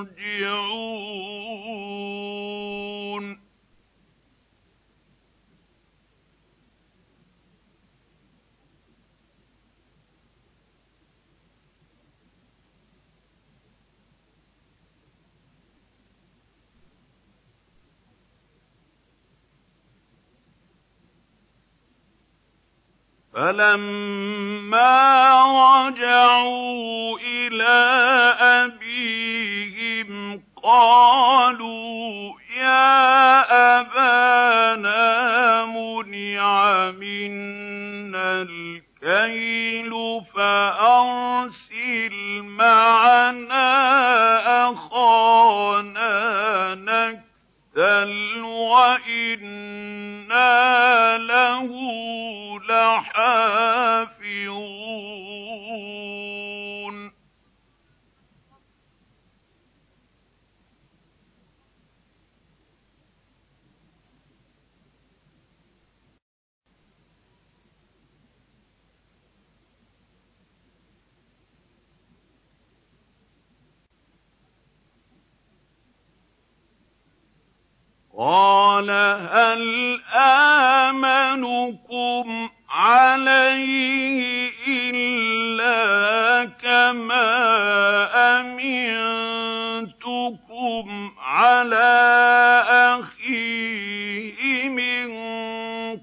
[23.37, 24.93] فَلَمَّا
[25.89, 27.76] رَجَعُوا إِلَىٰ
[28.64, 33.41] أَبِيهِمْ قَالُوا يَا
[33.80, 35.05] أَبَانَا
[35.64, 39.93] مُنِعَ مِنَّا الْكَيْلُ
[40.34, 43.68] فَأَرْسِلْ مَعَنَا
[44.70, 46.16] أَخَانَا
[47.76, 49.48] نَكْتَلْ وَإِنَّا
[51.18, 51.68] لَهُ
[52.68, 54.16] لَحَافِظُونَ
[78.18, 80.00] قَالَ هَلْ
[80.88, 87.30] آمَنُكُمْ عَلَيْهِ إِلَّا كَمَا
[88.40, 89.20] أَمِنتُكُمْ
[91.18, 92.64] عَلَىٰ
[93.00, 95.08] أَخِيهِ مِن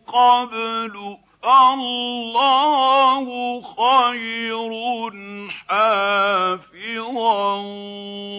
[0.05, 3.27] قَبْلُ ۖ؟ فَاللَّهُ
[3.61, 4.71] خَيْرٌ
[5.67, 7.65] حَافِظًا ۖ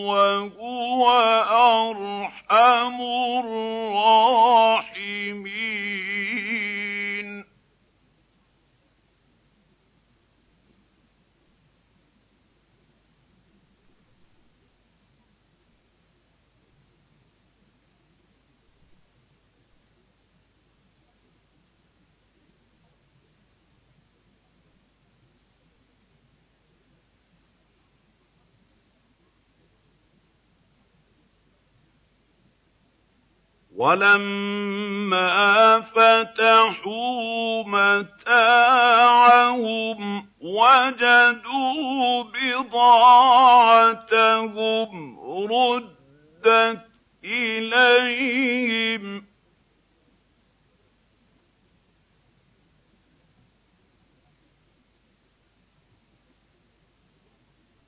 [0.09, 1.05] وَهُوَ
[1.51, 2.97] أَرْحَمُ
[3.45, 4.35] الرَّاحِمِينَ
[33.85, 38.79] وَلَمَّا فَتَحُوا مَتَاعَهُمْ
[40.41, 43.59] وَجَدُوا بِضَاعَتَهُمْ
[45.53, 46.81] رُدَّتْ
[47.25, 49.25] إِلَيْهِمْ ۖ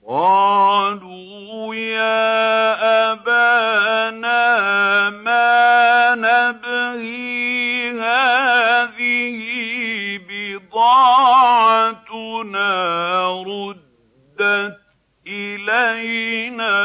[0.09, 4.45] قَالُوا يَا أَبَانَا
[5.11, 9.39] مَا نَبْغِي ۖ هَٰذِهِ
[10.31, 11.03] بِضَاعَتُنَا
[13.43, 14.79] رُدَّتْ
[15.27, 16.79] إِلَيْنَا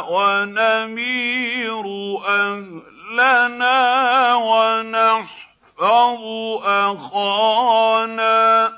[0.00, 1.84] وَنَمِيرُ
[2.28, 3.78] أَهْلَنَا
[4.34, 6.22] وَنَحْفَظُ
[6.64, 8.38] أَخَانَا
[8.68, 8.77] ۖ.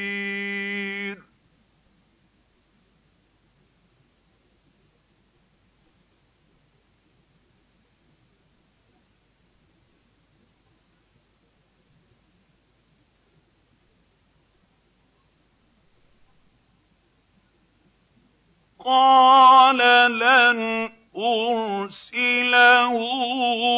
[18.85, 19.77] قَالَ
[20.19, 22.93] لَنْ أُرْسِلَهُ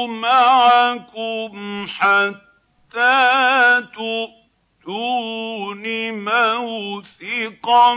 [0.08, 5.84] مَعَكُمْ حَتَّىٰ تُؤْتُونِ
[6.24, 7.93] مَوْثِقًا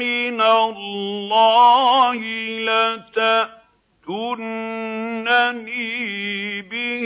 [0.00, 2.20] مِّنَ اللَّهِ
[2.68, 3.62] لَتَأْتُنَّنِي
[6.62, 7.04] بِهِ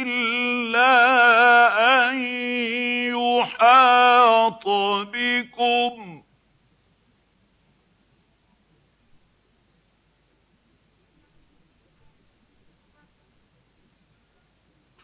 [0.00, 0.96] إِلَّا
[2.08, 2.16] أَن
[3.16, 4.64] يُحَاطَ
[5.12, 6.05] بِكُمْ ۖ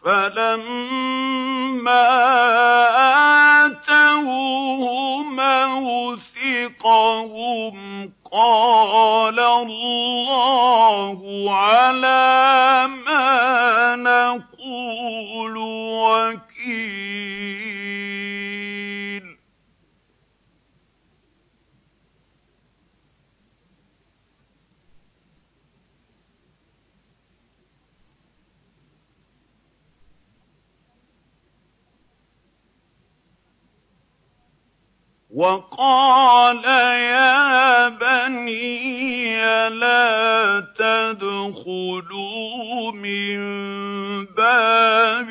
[0.05, 1.93] فَلَمَّا
[3.65, 4.83] آتَوْهُ
[6.43, 7.75] مَوْثِقَهُمْ
[8.31, 11.19] قَالَ اللَّهُ
[11.53, 16.52] عَلَىٰ مَا نَقُولُ وَكِيلٌ
[35.33, 43.39] وَقَالَ يَا بَنِيَّ لَا تَدْخُلُوا مِن
[44.25, 45.29] بَابٍ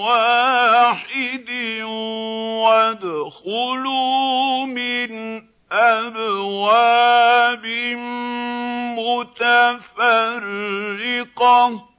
[0.00, 1.50] وَاحِدٍ
[2.64, 7.66] وَادْخُلُوا مِنْ أَبْوَابٍ
[8.96, 9.80] مُّتَفَرِّقَةٍ
[11.76, 11.89] ۖ.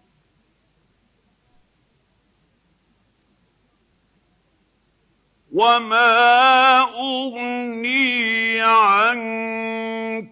[5.52, 10.32] وَمَا أُغْنِي عَنكُم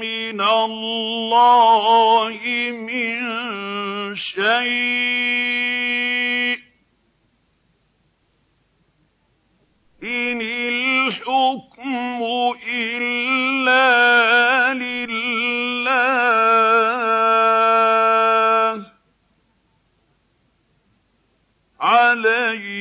[0.00, 2.38] مِّنَ اللَّهِ
[2.72, 3.20] مِن
[4.16, 5.36] شَيْءٍ
[6.56, 6.60] ۖ
[10.04, 12.22] إِنِ الْحُكْمُ
[12.68, 15.90] إِلَّا لِلَّهِ
[18.78, 18.80] ۖ
[21.80, 22.79] عَلَيْهِ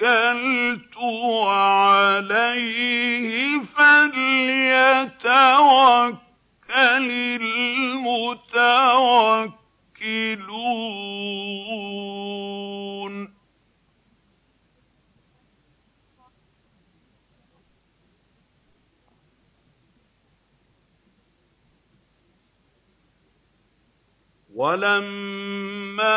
[0.00, 0.96] تَوَكَّلْتُ
[1.42, 2.48] وَعَلَيْهِ
[3.76, 4.96] فَلْيَتَوَكَّلِ
[7.40, 8.56] الْمُتَوَكِّلُونَ.
[24.56, 26.16] وَلَمَّا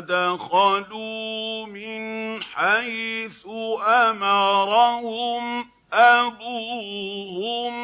[0.00, 3.46] دَخَلُوا مِنْ حَيْثُ
[3.84, 7.74] أَمَرَهُمْ أَبُوهُم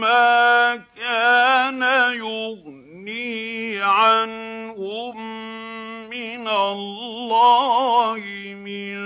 [0.00, 1.82] مَّا كَانَ
[2.16, 5.16] يُغْنِي عَنْهُم
[6.08, 8.20] مِّنَ اللَّهِ
[8.56, 8.96] مِن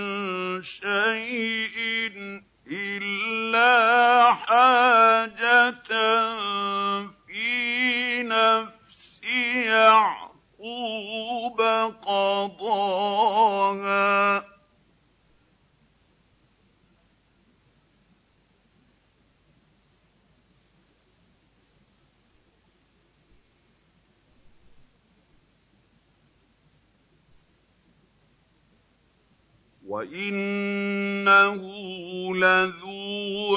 [0.62, 2.15] شَيْءٍ
[2.71, 5.91] إِلَّا حَاجَةً
[7.27, 8.74] فِي نَفْسِ
[9.66, 11.61] يَعْقُوبَ
[12.03, 13.20] قَضَاهَا
[14.41, 14.45] ۚ.
[29.87, 31.61] وَإِنَّهُ
[32.37, 33.53] لَذُو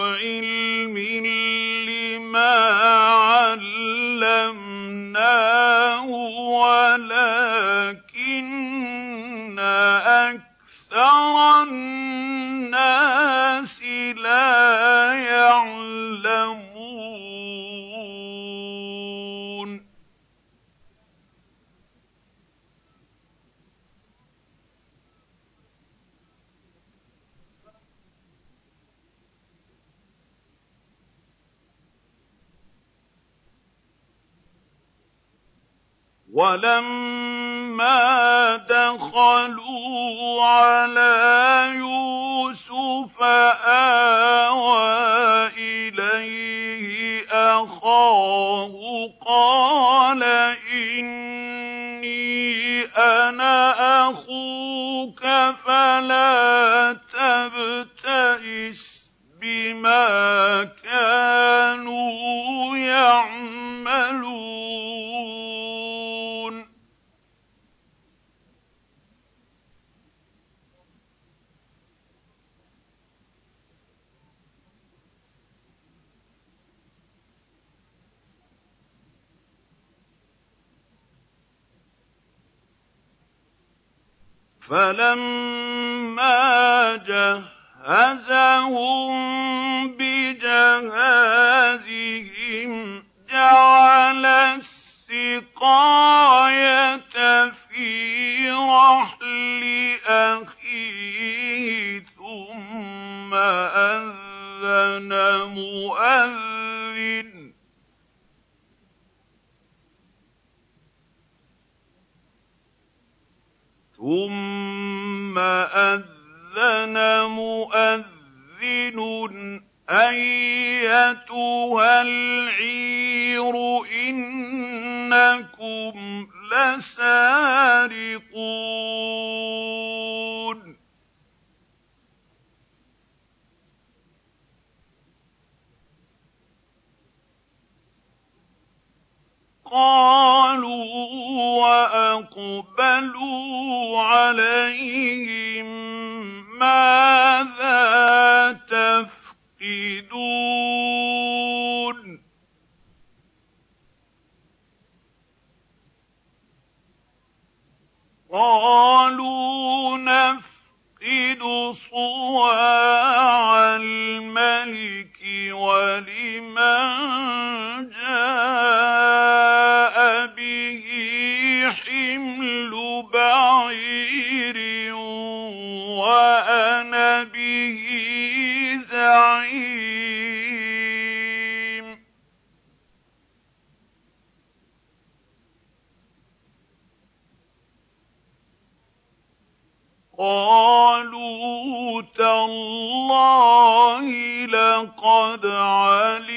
[190.20, 194.02] قَالُوا تَاللَّهِ
[194.46, 196.37] لَقَدْ عَلِمْتُم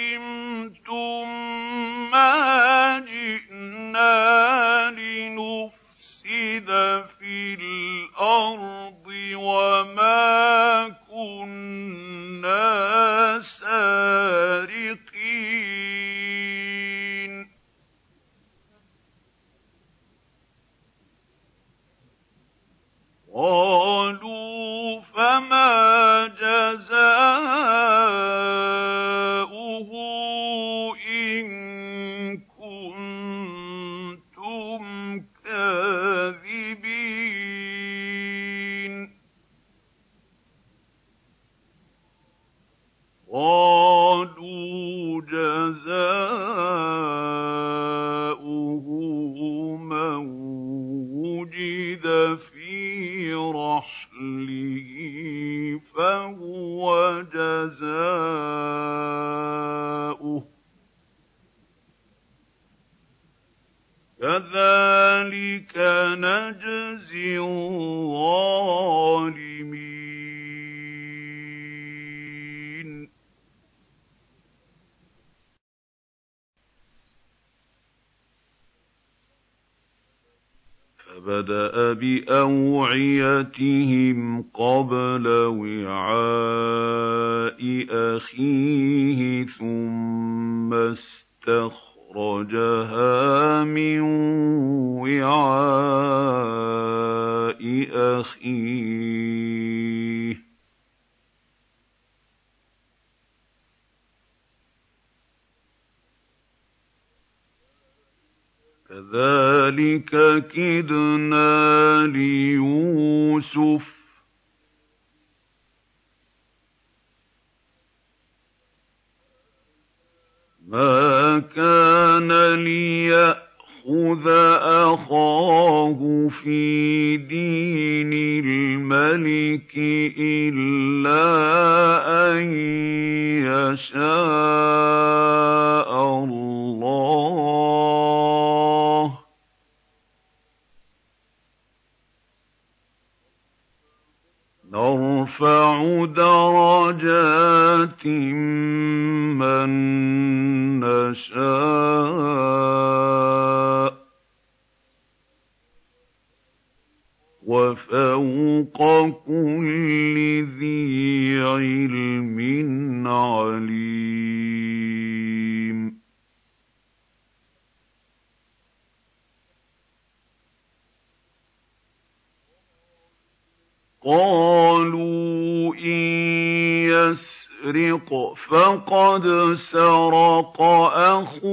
[178.71, 179.27] فَقَدْ
[179.73, 181.45] سَرَقَ أَخٌ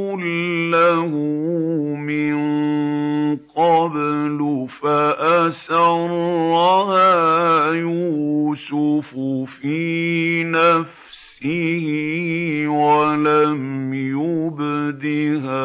[0.71, 1.07] لَّهُ
[1.97, 2.37] مِن
[3.37, 5.81] قَبْلُ فَأَسَرَّهَا
[7.73, 9.15] يُوسُفُ
[9.61, 11.87] فِي نَفْسِهِ
[12.67, 15.59] وَلَمْ يُبْدِهَا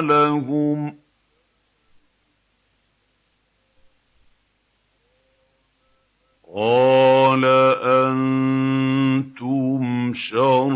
[0.00, 0.94] لَهُمْ ۚ.
[6.54, 7.44] قَالَ
[7.82, 8.47] أَنتُمْ
[10.18, 10.70] شَرٌّ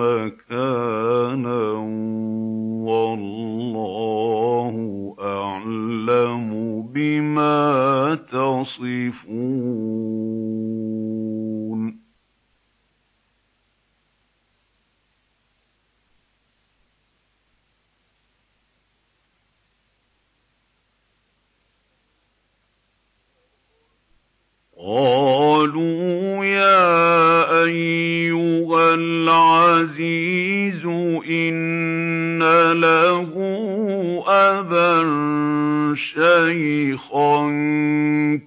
[0.00, 1.78] مَّكَانًا ۖ
[2.88, 4.76] وَاللَّهُ
[5.20, 6.50] أَعْلَمُ
[6.82, 9.86] بِمَا تَصِفُونَ.
[24.78, 25.95] قَالُوا
[29.36, 30.84] الْعَزِيزُ
[31.30, 32.42] إِنَّ
[32.72, 33.32] لَهُ
[34.26, 34.96] أَبًا
[35.94, 37.36] شَيْخًا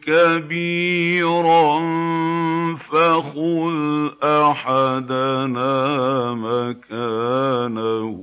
[0.07, 1.79] كَبِيرًا
[2.75, 5.77] فَخُذْ أَحَدَنَا
[6.33, 8.19] مَكَانَهُ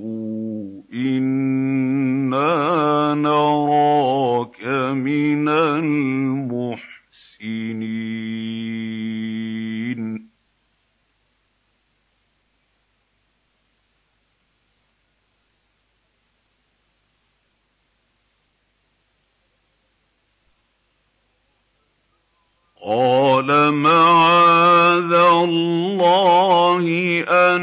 [0.93, 2.55] إِنَّا
[3.15, 4.65] نَرَاكَ
[4.95, 6.97] مِنَ الْمُحْسِنِينَ
[22.87, 26.85] قَالَ مَعَاذَ اللَّهِ
[27.29, 27.61] أَن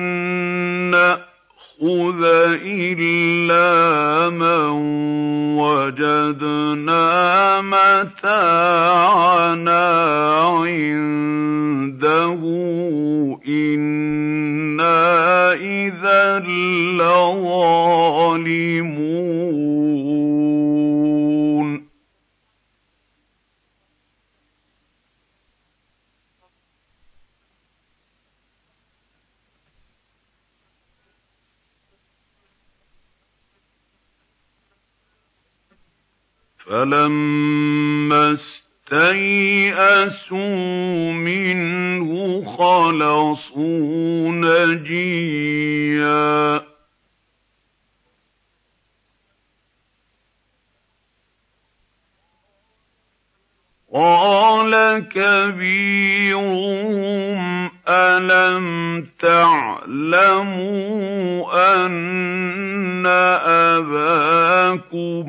[0.92, 2.24] نَّأْخُذَ
[2.68, 4.68] إِلَّا مَن
[5.64, 7.08] وَجَدْنَا
[7.72, 8.34] مَتَاعَنَا
[10.60, 12.42] عِندَهُ
[13.48, 15.04] إِنَّا
[15.54, 16.40] إِذًا
[17.00, 18.04] لَّظَالِمُونَ
[36.74, 38.34] فَلَمَّا
[38.90, 39.12] اسْتَيْأَسُوا
[41.12, 45.78] مِنْهُ خَلَصُوا نَجِيًّا
[46.58, 46.62] ۖ
[53.94, 54.74] قَالَ
[55.14, 55.70] كَبِيرُهُمْ
[57.88, 58.66] أَلَمْ
[59.22, 60.66] تَعْلَمُوا
[61.86, 63.06] أَنَّ
[63.78, 65.28] أَبَاكُمْ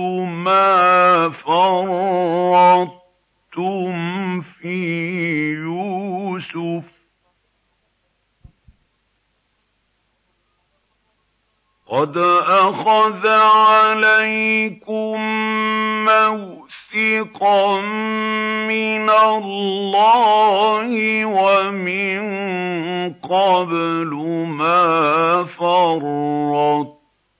[0.48, 3.07] مَا فَرَّطتُمْ
[4.41, 4.78] فِي
[5.53, 6.88] يُوسُفَ ۖ
[11.88, 12.18] قَدْ
[12.48, 15.22] أَخَذَ عَلَيْكُم
[16.06, 17.82] مَّوْثِقًا
[18.68, 20.90] مِّنَ اللَّهِ
[21.26, 22.19] وَمِن
[23.14, 24.11] قَبْلُ
[24.48, 26.97] مَا فَرَّطتُمْ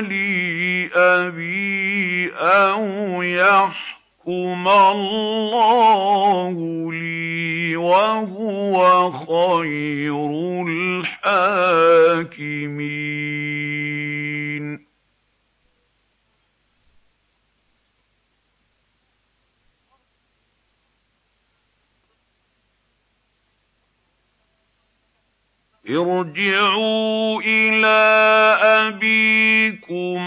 [0.00, 6.56] لِي أَبِي ۚ أَوْ يَحْكُمَ اللَّهُ
[6.92, 10.30] لِي ۖ وَهُوَ خَيْرُ
[10.68, 11.54] الْحَاكِمِينَ.
[25.90, 28.56] ارْجِعُوا إِلَىٰ
[28.88, 30.20] أَبِيكُمْ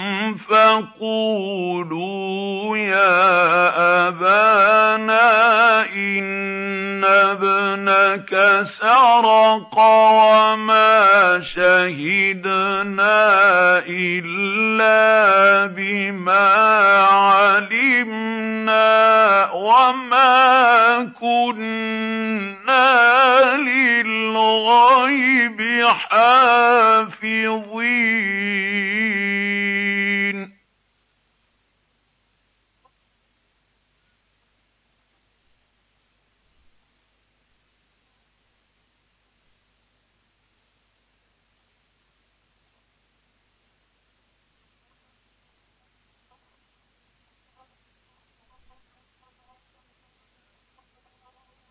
[0.50, 1.98] فَقُولُوا
[2.78, 5.26] يَا أَبَانَا
[5.96, 9.80] إِنَّ ابْنَكَ سَرَقَ
[10.14, 13.18] وَمَا شَهِدْنَا
[13.90, 16.50] إِلَّا بِمَا
[17.02, 18.88] عَلِمْنَا
[19.52, 22.88] وَمَا كُنَّا
[23.58, 25.47] لِلْغَيْبِ
[25.84, 27.38] حَافِظِينَ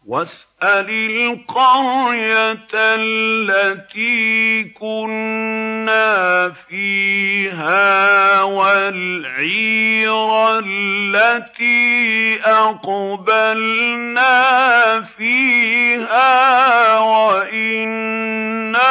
[0.06, 10.08] وَاسْأَلِ الْقَرْيَةَ الَّتِي كُنَّا فِيهَا وَالْعِيرَ
[10.58, 14.30] الَّتِي أَقْبَلْنَا
[15.18, 18.82] فِيهَا وَإِنَّا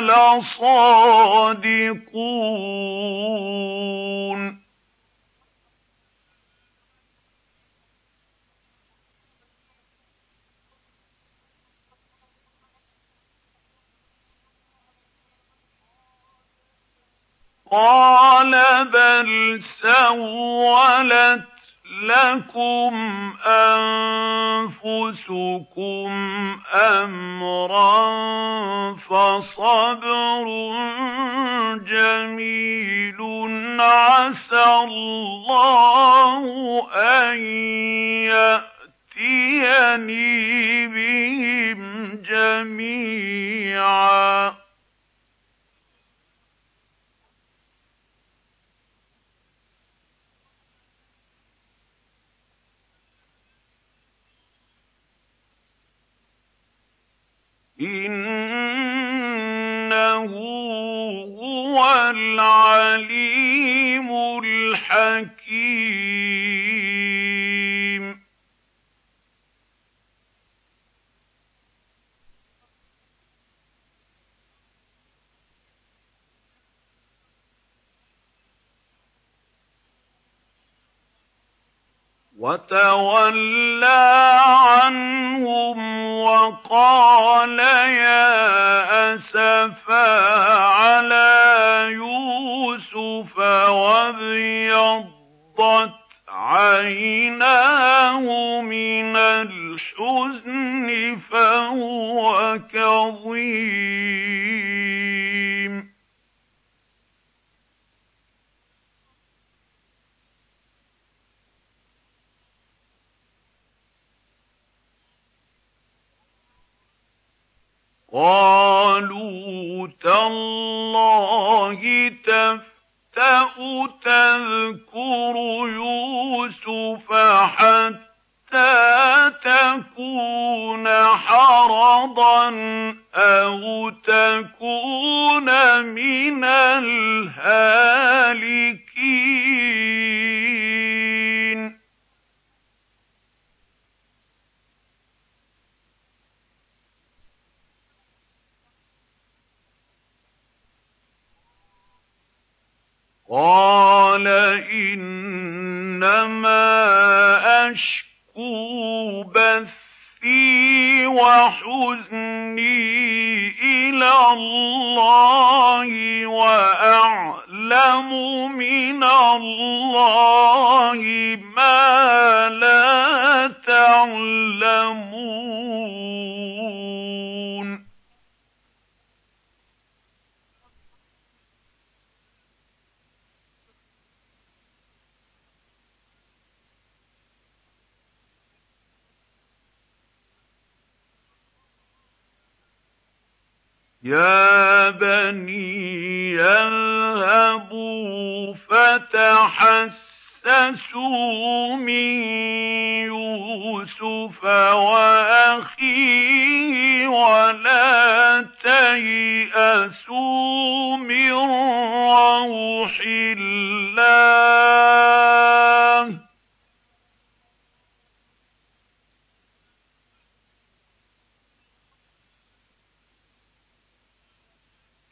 [0.00, 1.44] لَصَادِقُونَ.
[17.74, 18.52] قَالَ
[18.84, 21.44] بَلْ سَوَّلَتْ
[22.02, 22.94] لَكُمْ
[24.76, 26.10] أَنفُسُكُمْ
[26.74, 28.04] أَمْرًا
[28.94, 30.44] ۖ فَصَبْرٌ
[31.90, 33.18] جَمِيلٌ
[33.78, 36.42] ۖ عَسَى اللَّهُ
[36.94, 37.36] أَن
[39.18, 40.33] يَأْتِيَنِي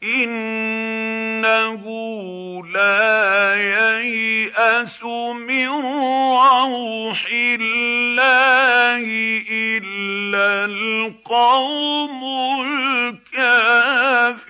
[0.05, 1.83] إِنَّهُ
[2.66, 5.05] لَا يَيْأَسُ
[5.35, 9.05] مِن رَّوْحِ اللَّهِ
[9.51, 12.20] إِلَّا الْقَوْمُ
[13.35, 14.43] الْكَافِرُونَ.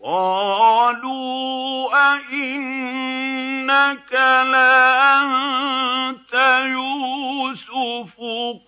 [0.04, 4.12] قَالُوا أَإِنَّكَ
[4.52, 6.34] لَأَنتَ
[6.64, 8.12] يُوسُفُ؟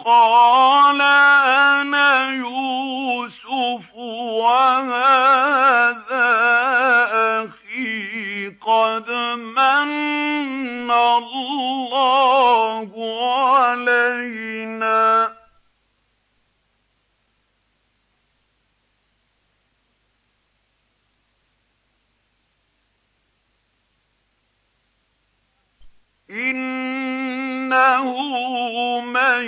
[0.04, 3.94] قَالَ أَنَا يُوسُفُ
[4.44, 6.30] وَهَٰذَا
[7.42, 9.10] أَخِي ۖ قَدْ
[9.58, 12.90] مَنَّ اللَّهُ
[13.54, 15.28] عَلَيْنَا ۖ.
[26.34, 28.06] إِنَّهُ
[29.00, 29.44] مَن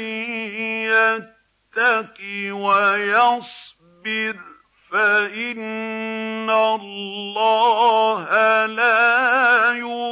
[0.86, 2.18] يَتَّقِ
[2.50, 4.36] وَيَصْبِرْ
[4.90, 8.26] فَإِنَّ اللَّهَ
[8.66, 10.05] لَا يُضِيعُ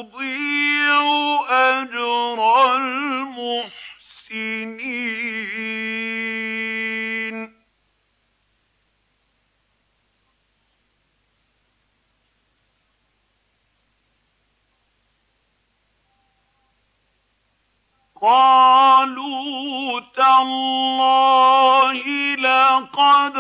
[20.39, 22.02] تَاللَّهِ
[22.35, 23.36] لَقَدْ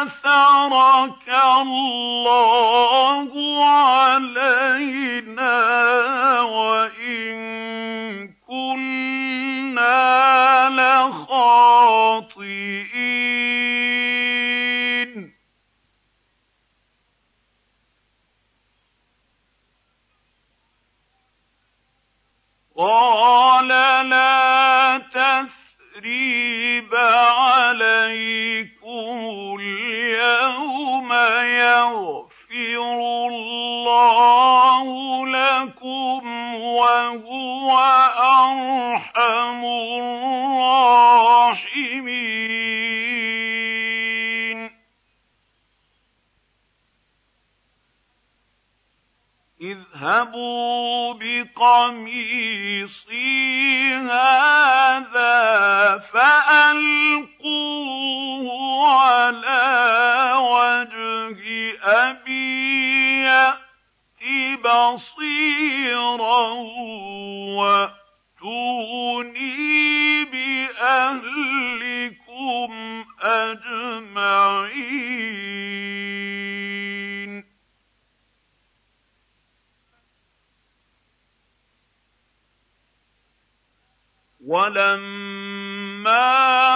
[0.00, 1.28] آثَرَكَ
[1.60, 3.30] اللَّهُ
[3.64, 5.60] عَلَيْنَا
[6.40, 7.36] وَإِن
[8.48, 10.00] كُنَّا
[10.68, 12.35] لَخَاطِئِينَ.
[26.96, 27.16] تَثْرِيبَ
[27.76, 29.18] عَلَيْكُمُ
[29.60, 31.12] الْيَوْمَ ۖ
[31.44, 32.98] يَغْفِرُ
[33.28, 34.86] اللَّهُ
[35.26, 36.20] لَكُمْ
[36.56, 37.70] ۖ وَهُوَ
[38.40, 41.35] أَرْحَمُ الرَّاحِمِينَ.
[49.96, 51.94] اذْهَبُوا بِقَمِيصِي
[53.94, 55.38] هَٰذَا
[56.12, 57.36] فَأَلْقُوهُ
[58.88, 61.40] عَلَىٰ وَجْهِ
[61.82, 63.56] أَبِي يَأْتِ
[64.64, 66.48] بَصِيرًا
[67.56, 69.14] وَأْتُونِي
[70.24, 71.40] بِأَهْلِكُمْ
[73.22, 74.66] أَجْمَعِينَ.
[84.46, 86.14] وَلَمَّا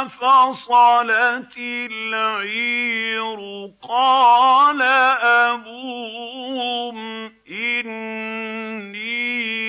[0.09, 1.55] فَصَلَتِ
[1.91, 3.39] الْعِيرُ
[3.89, 4.83] قَالَ
[5.23, 6.97] أَبُوهُمْ
[7.51, 9.11] إِنِّي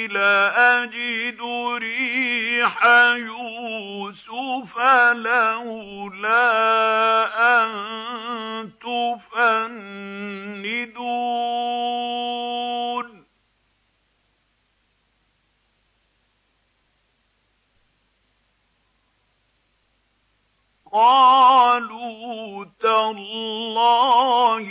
[0.08, 1.42] لَأَجِدُ
[1.78, 4.82] رِيحَ يُوسُفَ ۖ
[5.14, 6.52] لَوْلَا
[7.64, 7.70] أَن
[8.82, 10.02] تُفَنِّدُونِ.
[20.94, 24.68] قَالُوا تَاللَّهِ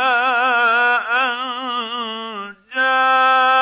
[1.24, 1.38] أَن
[2.74, 3.57] جَاءَ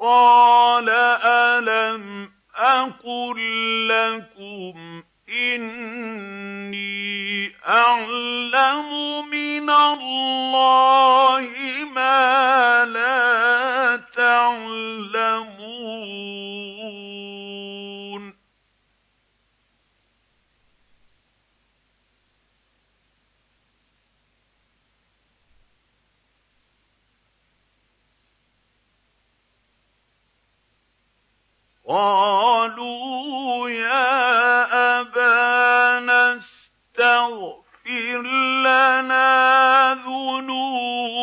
[0.00, 0.88] قَالَ
[1.24, 3.38] أَلَمْ أَقُل
[3.88, 6.80] لَّكُمْ إِنِّي
[7.68, 8.90] أَعْلَمُ
[9.30, 11.50] مِنَ اللَّهِ
[11.94, 15.60] مَا لَا تَعْلَمُونَ.
[31.90, 38.22] قَالُوا يَا أَبَانَا اسْتَغْفِرْ
[38.62, 41.18] لَنَا ذُنُوبَنَا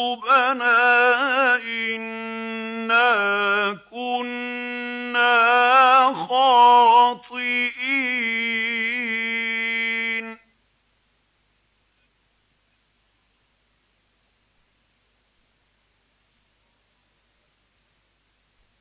[1.55, 3.07] إِنَّا
[3.91, 4.46] كُنَّا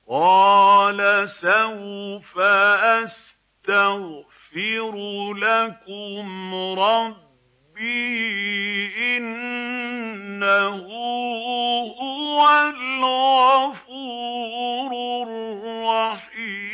[0.08, 2.38] قَالَ سَوْفَ
[3.68, 4.94] أَسْتَغْفِرُ
[5.34, 8.06] لَكُمْ رَبِّي
[9.16, 10.86] إِنَّهُ
[12.00, 14.02] هُوَ الْغَفُورُ
[15.22, 16.65] الرَّحِيمُ.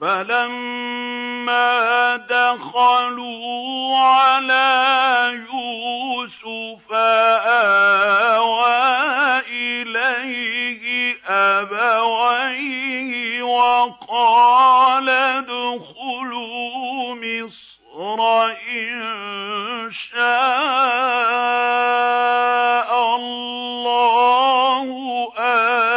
[0.00, 1.76] فَلَمَّا
[2.16, 6.92] دَخَلُوا عَلَىٰ يُوسُفَ
[8.32, 13.12] آوَىٰ إِلَيْهِ أَبَوَيْهِ
[13.42, 18.20] وَقَالَ ادْخُلُوا مِصْرَ
[18.68, 18.90] إِن
[20.12, 20.20] شَاءَ
[23.16, 24.86] اللَّهُ
[25.38, 25.89] آمِنِينَ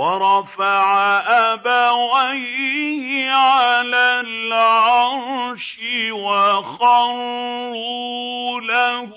[0.00, 0.88] وَرَفَعَ
[1.52, 5.78] أَبَوَيْهِ عَلَى الْعَرْشِ
[6.10, 7.50] وَخَرُّوا
[8.60, 9.12] لَهُ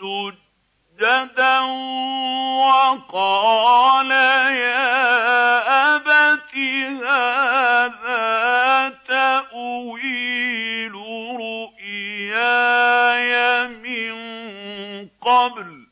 [0.00, 1.60] سُجَّدًا
[2.66, 4.98] وَقَالَ يَا
[5.94, 6.54] أَبَتِ
[7.06, 8.26] هَٰذَا
[9.08, 10.94] تَأْوِيلُ
[11.46, 13.34] رُؤْيَايَ
[13.68, 14.14] مِن
[15.22, 15.86] قَبْلُ ۖ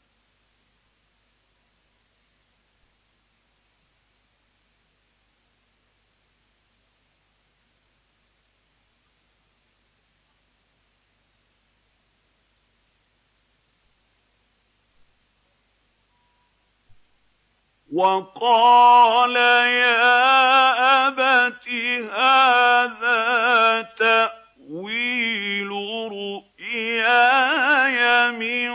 [17.95, 21.69] وَقَالَ يَا أَبَتِ
[22.13, 25.71] هَٰذَا تَأْوِيلُ
[26.13, 28.71] رُؤْيَايَ مِن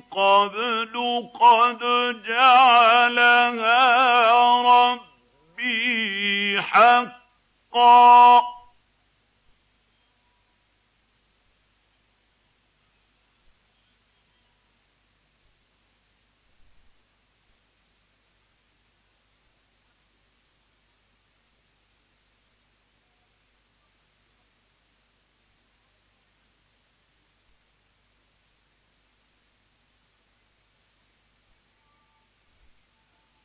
[0.00, 0.94] قَبْلُ
[1.40, 1.78] قَدْ
[2.28, 3.80] جَعَلَهَا
[4.62, 8.42] رَبِّي حَقًّا ۖ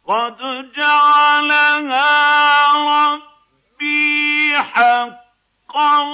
[0.07, 0.37] قَدْ
[0.77, 2.13] جَعَلَهَا
[3.13, 6.07] رَبِّي حَقًّا ۖ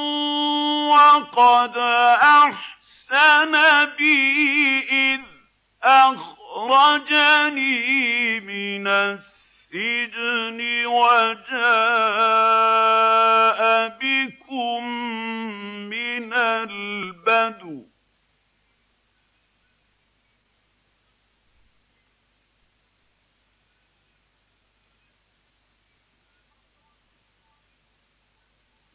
[0.92, 1.78] وَقَدْ
[2.24, 3.54] أَحْسَنَ
[3.98, 5.22] بِي إِذْ
[5.84, 7.40] أَخْرَجَنِي
[8.40, 11.60] مِنَ السِّجْنِ وَجَاءَ
[14.02, 14.84] بِكُم
[15.90, 17.91] مِّنَ الْبَدْوِ ۖ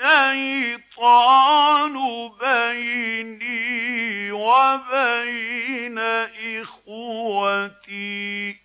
[0.00, 1.94] الشَّيْطَانُ
[2.40, 5.98] بَيْنِي وَبَيْنَ
[6.62, 8.56] إِخْوَتِي ۚ.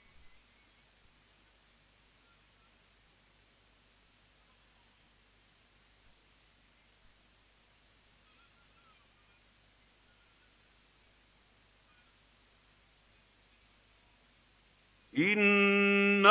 [15.18, 16.26] إِنَّ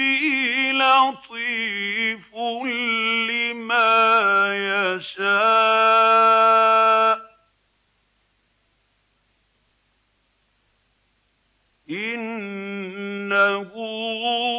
[0.00, 2.34] رَبِّي لَطِيفٌ
[3.30, 3.96] لِّمَا
[4.96, 5.26] يَشَاءُ
[7.18, 7.20] ۚ
[11.90, 13.72] إِنَّهُ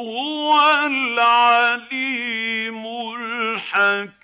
[0.09, 0.51] هُوَ
[0.85, 2.85] الْعَلِيمُ
[3.15, 4.16] الْحَكِيمُ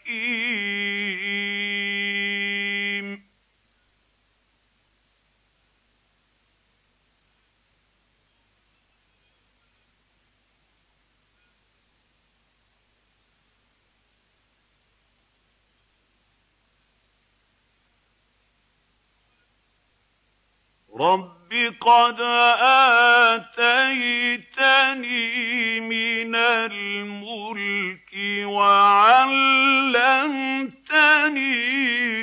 [20.99, 22.22] رَبِّ قَدْ
[23.57, 24.20] آتَيْتَنِي
[25.80, 28.14] مِنَ الْمُلْكِ
[28.45, 29.34] وَعَلَّمْتَنِي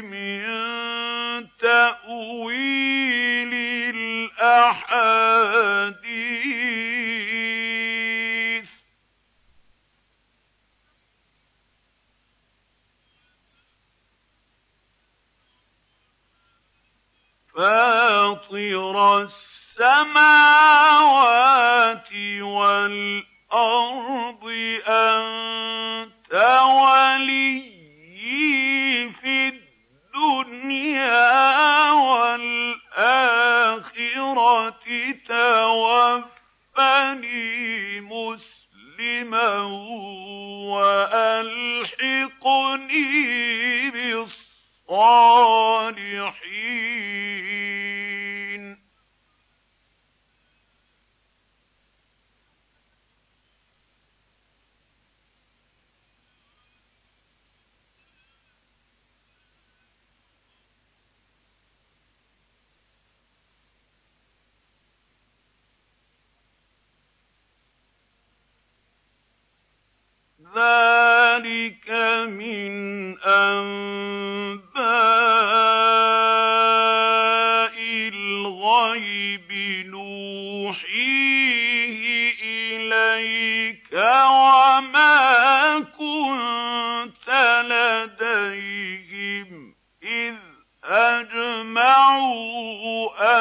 [0.00, 0.40] مِن
[1.58, 3.54] تَأْوِيلِ
[3.94, 5.30] الْأَحَادِيثِ.
[18.50, 20.12] فَاطِرَ السَّمَاوَاتِ
[22.42, 24.44] وَالْأَرْضِ
[24.86, 26.32] أَنتَ
[26.82, 29.36] وَلِيِّي فِي
[30.14, 32.74] الدُّنْيَا وَالْآخِرَةِ
[35.28, 36.30] تَوَفَّنِي
[38.00, 39.58] مُسْلِمًا
[40.74, 41.90] وَأَلْحِقْنِي
[43.90, 46.89] بِالصَّالِحِينَ.
[70.60, 71.88] ذَٰلِكَ
[72.28, 72.72] مِنْ
[73.18, 74.90] أَنبَاءِ
[78.14, 79.50] الْغَيْبِ
[79.86, 81.20] نُوحِيهِ
[82.42, 83.94] إِلَيْكَ ۖ
[84.28, 85.18] وَمَا
[85.98, 87.28] كُنتَ
[87.72, 89.48] لَدَيْهِمْ
[90.02, 90.36] إِذْ
[90.84, 92.30] أَجْمَعُوا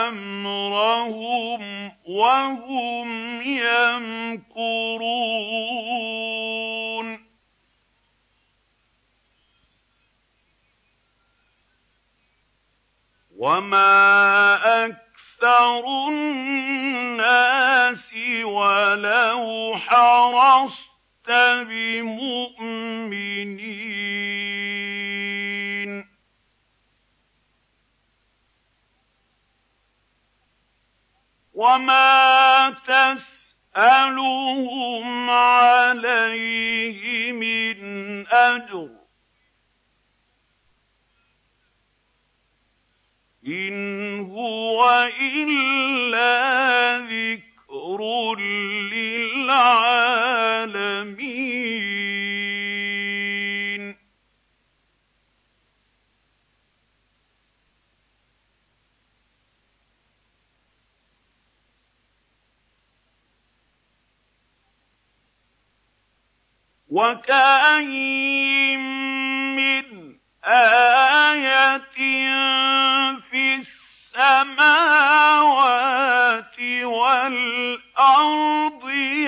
[0.07, 1.61] أَمْرَهُمْ
[2.07, 4.69] وَهُمْ يَمْكُرُونَ.
[13.40, 14.56] وَمَا
[14.86, 18.10] أَكْثَرُ النَّاسِ
[18.44, 21.30] وَلَوْ حَرَصْتَ
[21.70, 22.60] بِمُؤْمِنِينَ
[31.53, 32.70] وَمَا
[33.76, 34.30] تَسْأَلُهُمْ
[35.30, 37.02] عَلَيْهِ
[37.32, 38.98] مِنْ أَجْرٍ ۚ
[43.49, 48.35] إِنْ هُوَ إِلَّا ذِكْرٌ
[48.93, 49.89] لِّلْعَالَمِينَ
[66.89, 68.80] وَكَأَيِّن
[69.55, 70.09] مِّنْ
[70.45, 71.80] آيَةٍ
[73.32, 73.56] فِي
[74.16, 74.60] السَّمَاوَاتِ
[76.84, 77.70] وَالْأَرْضِ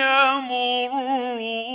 [0.02, 1.71] يَمُرُّونَ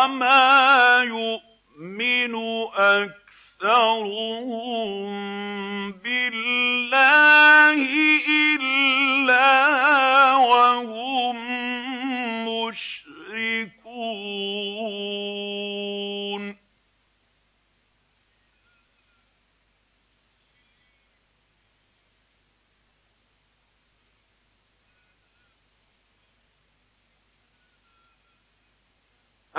[0.00, 2.34] وَمَا يُؤْمِنُ
[2.74, 4.00] أَكْثَرُهُم
[5.92, 7.74] بِاللَّهِ
[8.28, 9.50] إِلَّا
[10.36, 10.99] وَهُم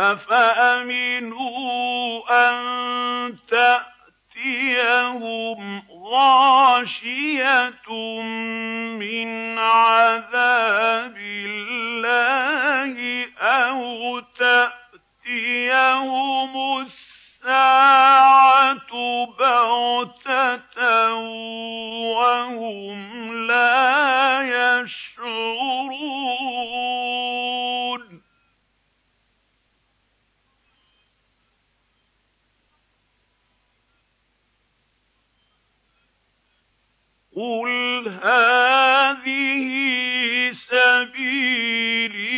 [0.02, 1.52] أَفَأَمِنُوا
[2.50, 3.38] أَن
[4.36, 4.82] تَأْتِيَهُمْ
[6.14, 7.90] غَاشِيَةٌ
[8.98, 12.96] مِّنْ عَذَابِ اللَّهِ
[13.42, 15.64] أَوْ تَأْتِيَهُمُ
[17.46, 18.92] السَّاعَةُ
[19.40, 21.14] بَغْتَةً
[22.18, 24.42] وَهُمْ لَا
[24.82, 25.52] يَشْعُرُونَ
[37.36, 39.68] قُلْ هَٰذِهِ
[40.52, 42.32] سَبِيلِي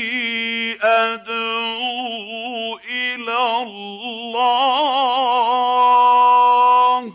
[0.81, 4.83] أَدْعُو إِلَى اللَّهِ
[7.11, 7.13] ۚ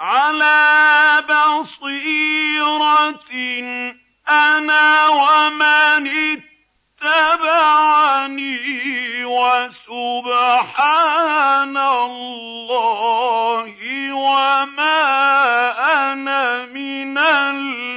[0.00, 2.02] عَلَىٰ بَصِيرَةٍ
[4.28, 6.42] أَنَا وَمَنِ
[7.02, 8.58] اتبعني
[9.24, 10.66] وسبحان
[11.76, 13.72] الله
[14.12, 15.02] وما
[16.12, 17.92] أنا من المشركين.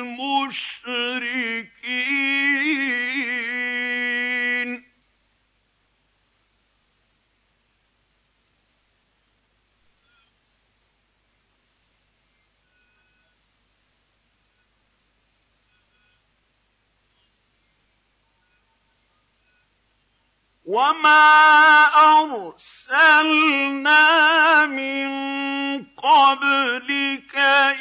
[20.66, 21.86] وما
[22.98, 24.06] أرسلنا
[24.66, 25.08] من
[25.98, 27.36] قبلك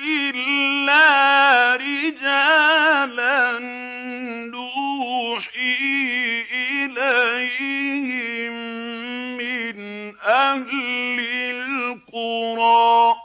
[0.05, 3.59] إلا رجالا
[4.53, 5.85] نوحي
[6.53, 8.53] إليهم
[9.37, 9.79] من
[10.21, 10.71] أهل
[11.51, 13.24] القرى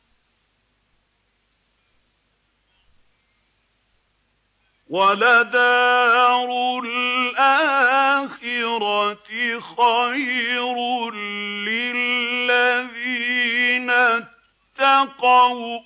[4.89, 6.49] وَلَدَارُ
[6.83, 8.36] الْآخِرَةِ
[9.59, 11.11] خَيْرٌ
[11.65, 12.69] لِّلَّذِينَ
[13.89, 15.83] اتَّقَوْا ۗ.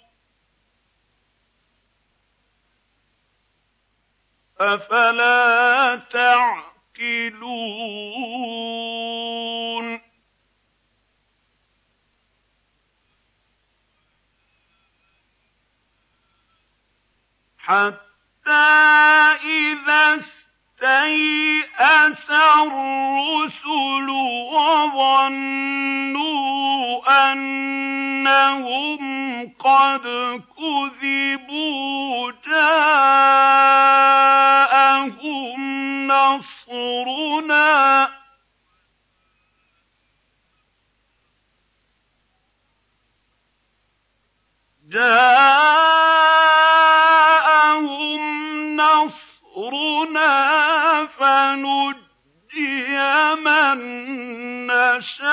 [4.61, 6.72] أَفَلَا تَعْقِلُونَ.
[19.43, 20.40] إِذَا
[20.83, 24.09] اسْتَيْأَسَ الرُّسُلُ
[24.53, 25.51] وَظَنُّوا
[27.31, 29.01] أَنَّهُمْ
[29.59, 30.03] قَدْ
[30.57, 33.21] كُذِبُوا جَاءَهُمْ
[36.07, 37.81] نَصْرُنَا.
[51.19, 52.95] فَنُجِّيَ
[53.35, 53.77] مَن
[54.68, 55.31] نَّشَاءُ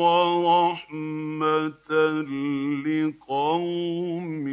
[0.00, 1.90] وَرَحْمَةً
[2.86, 4.46] لِّقَوْمٍ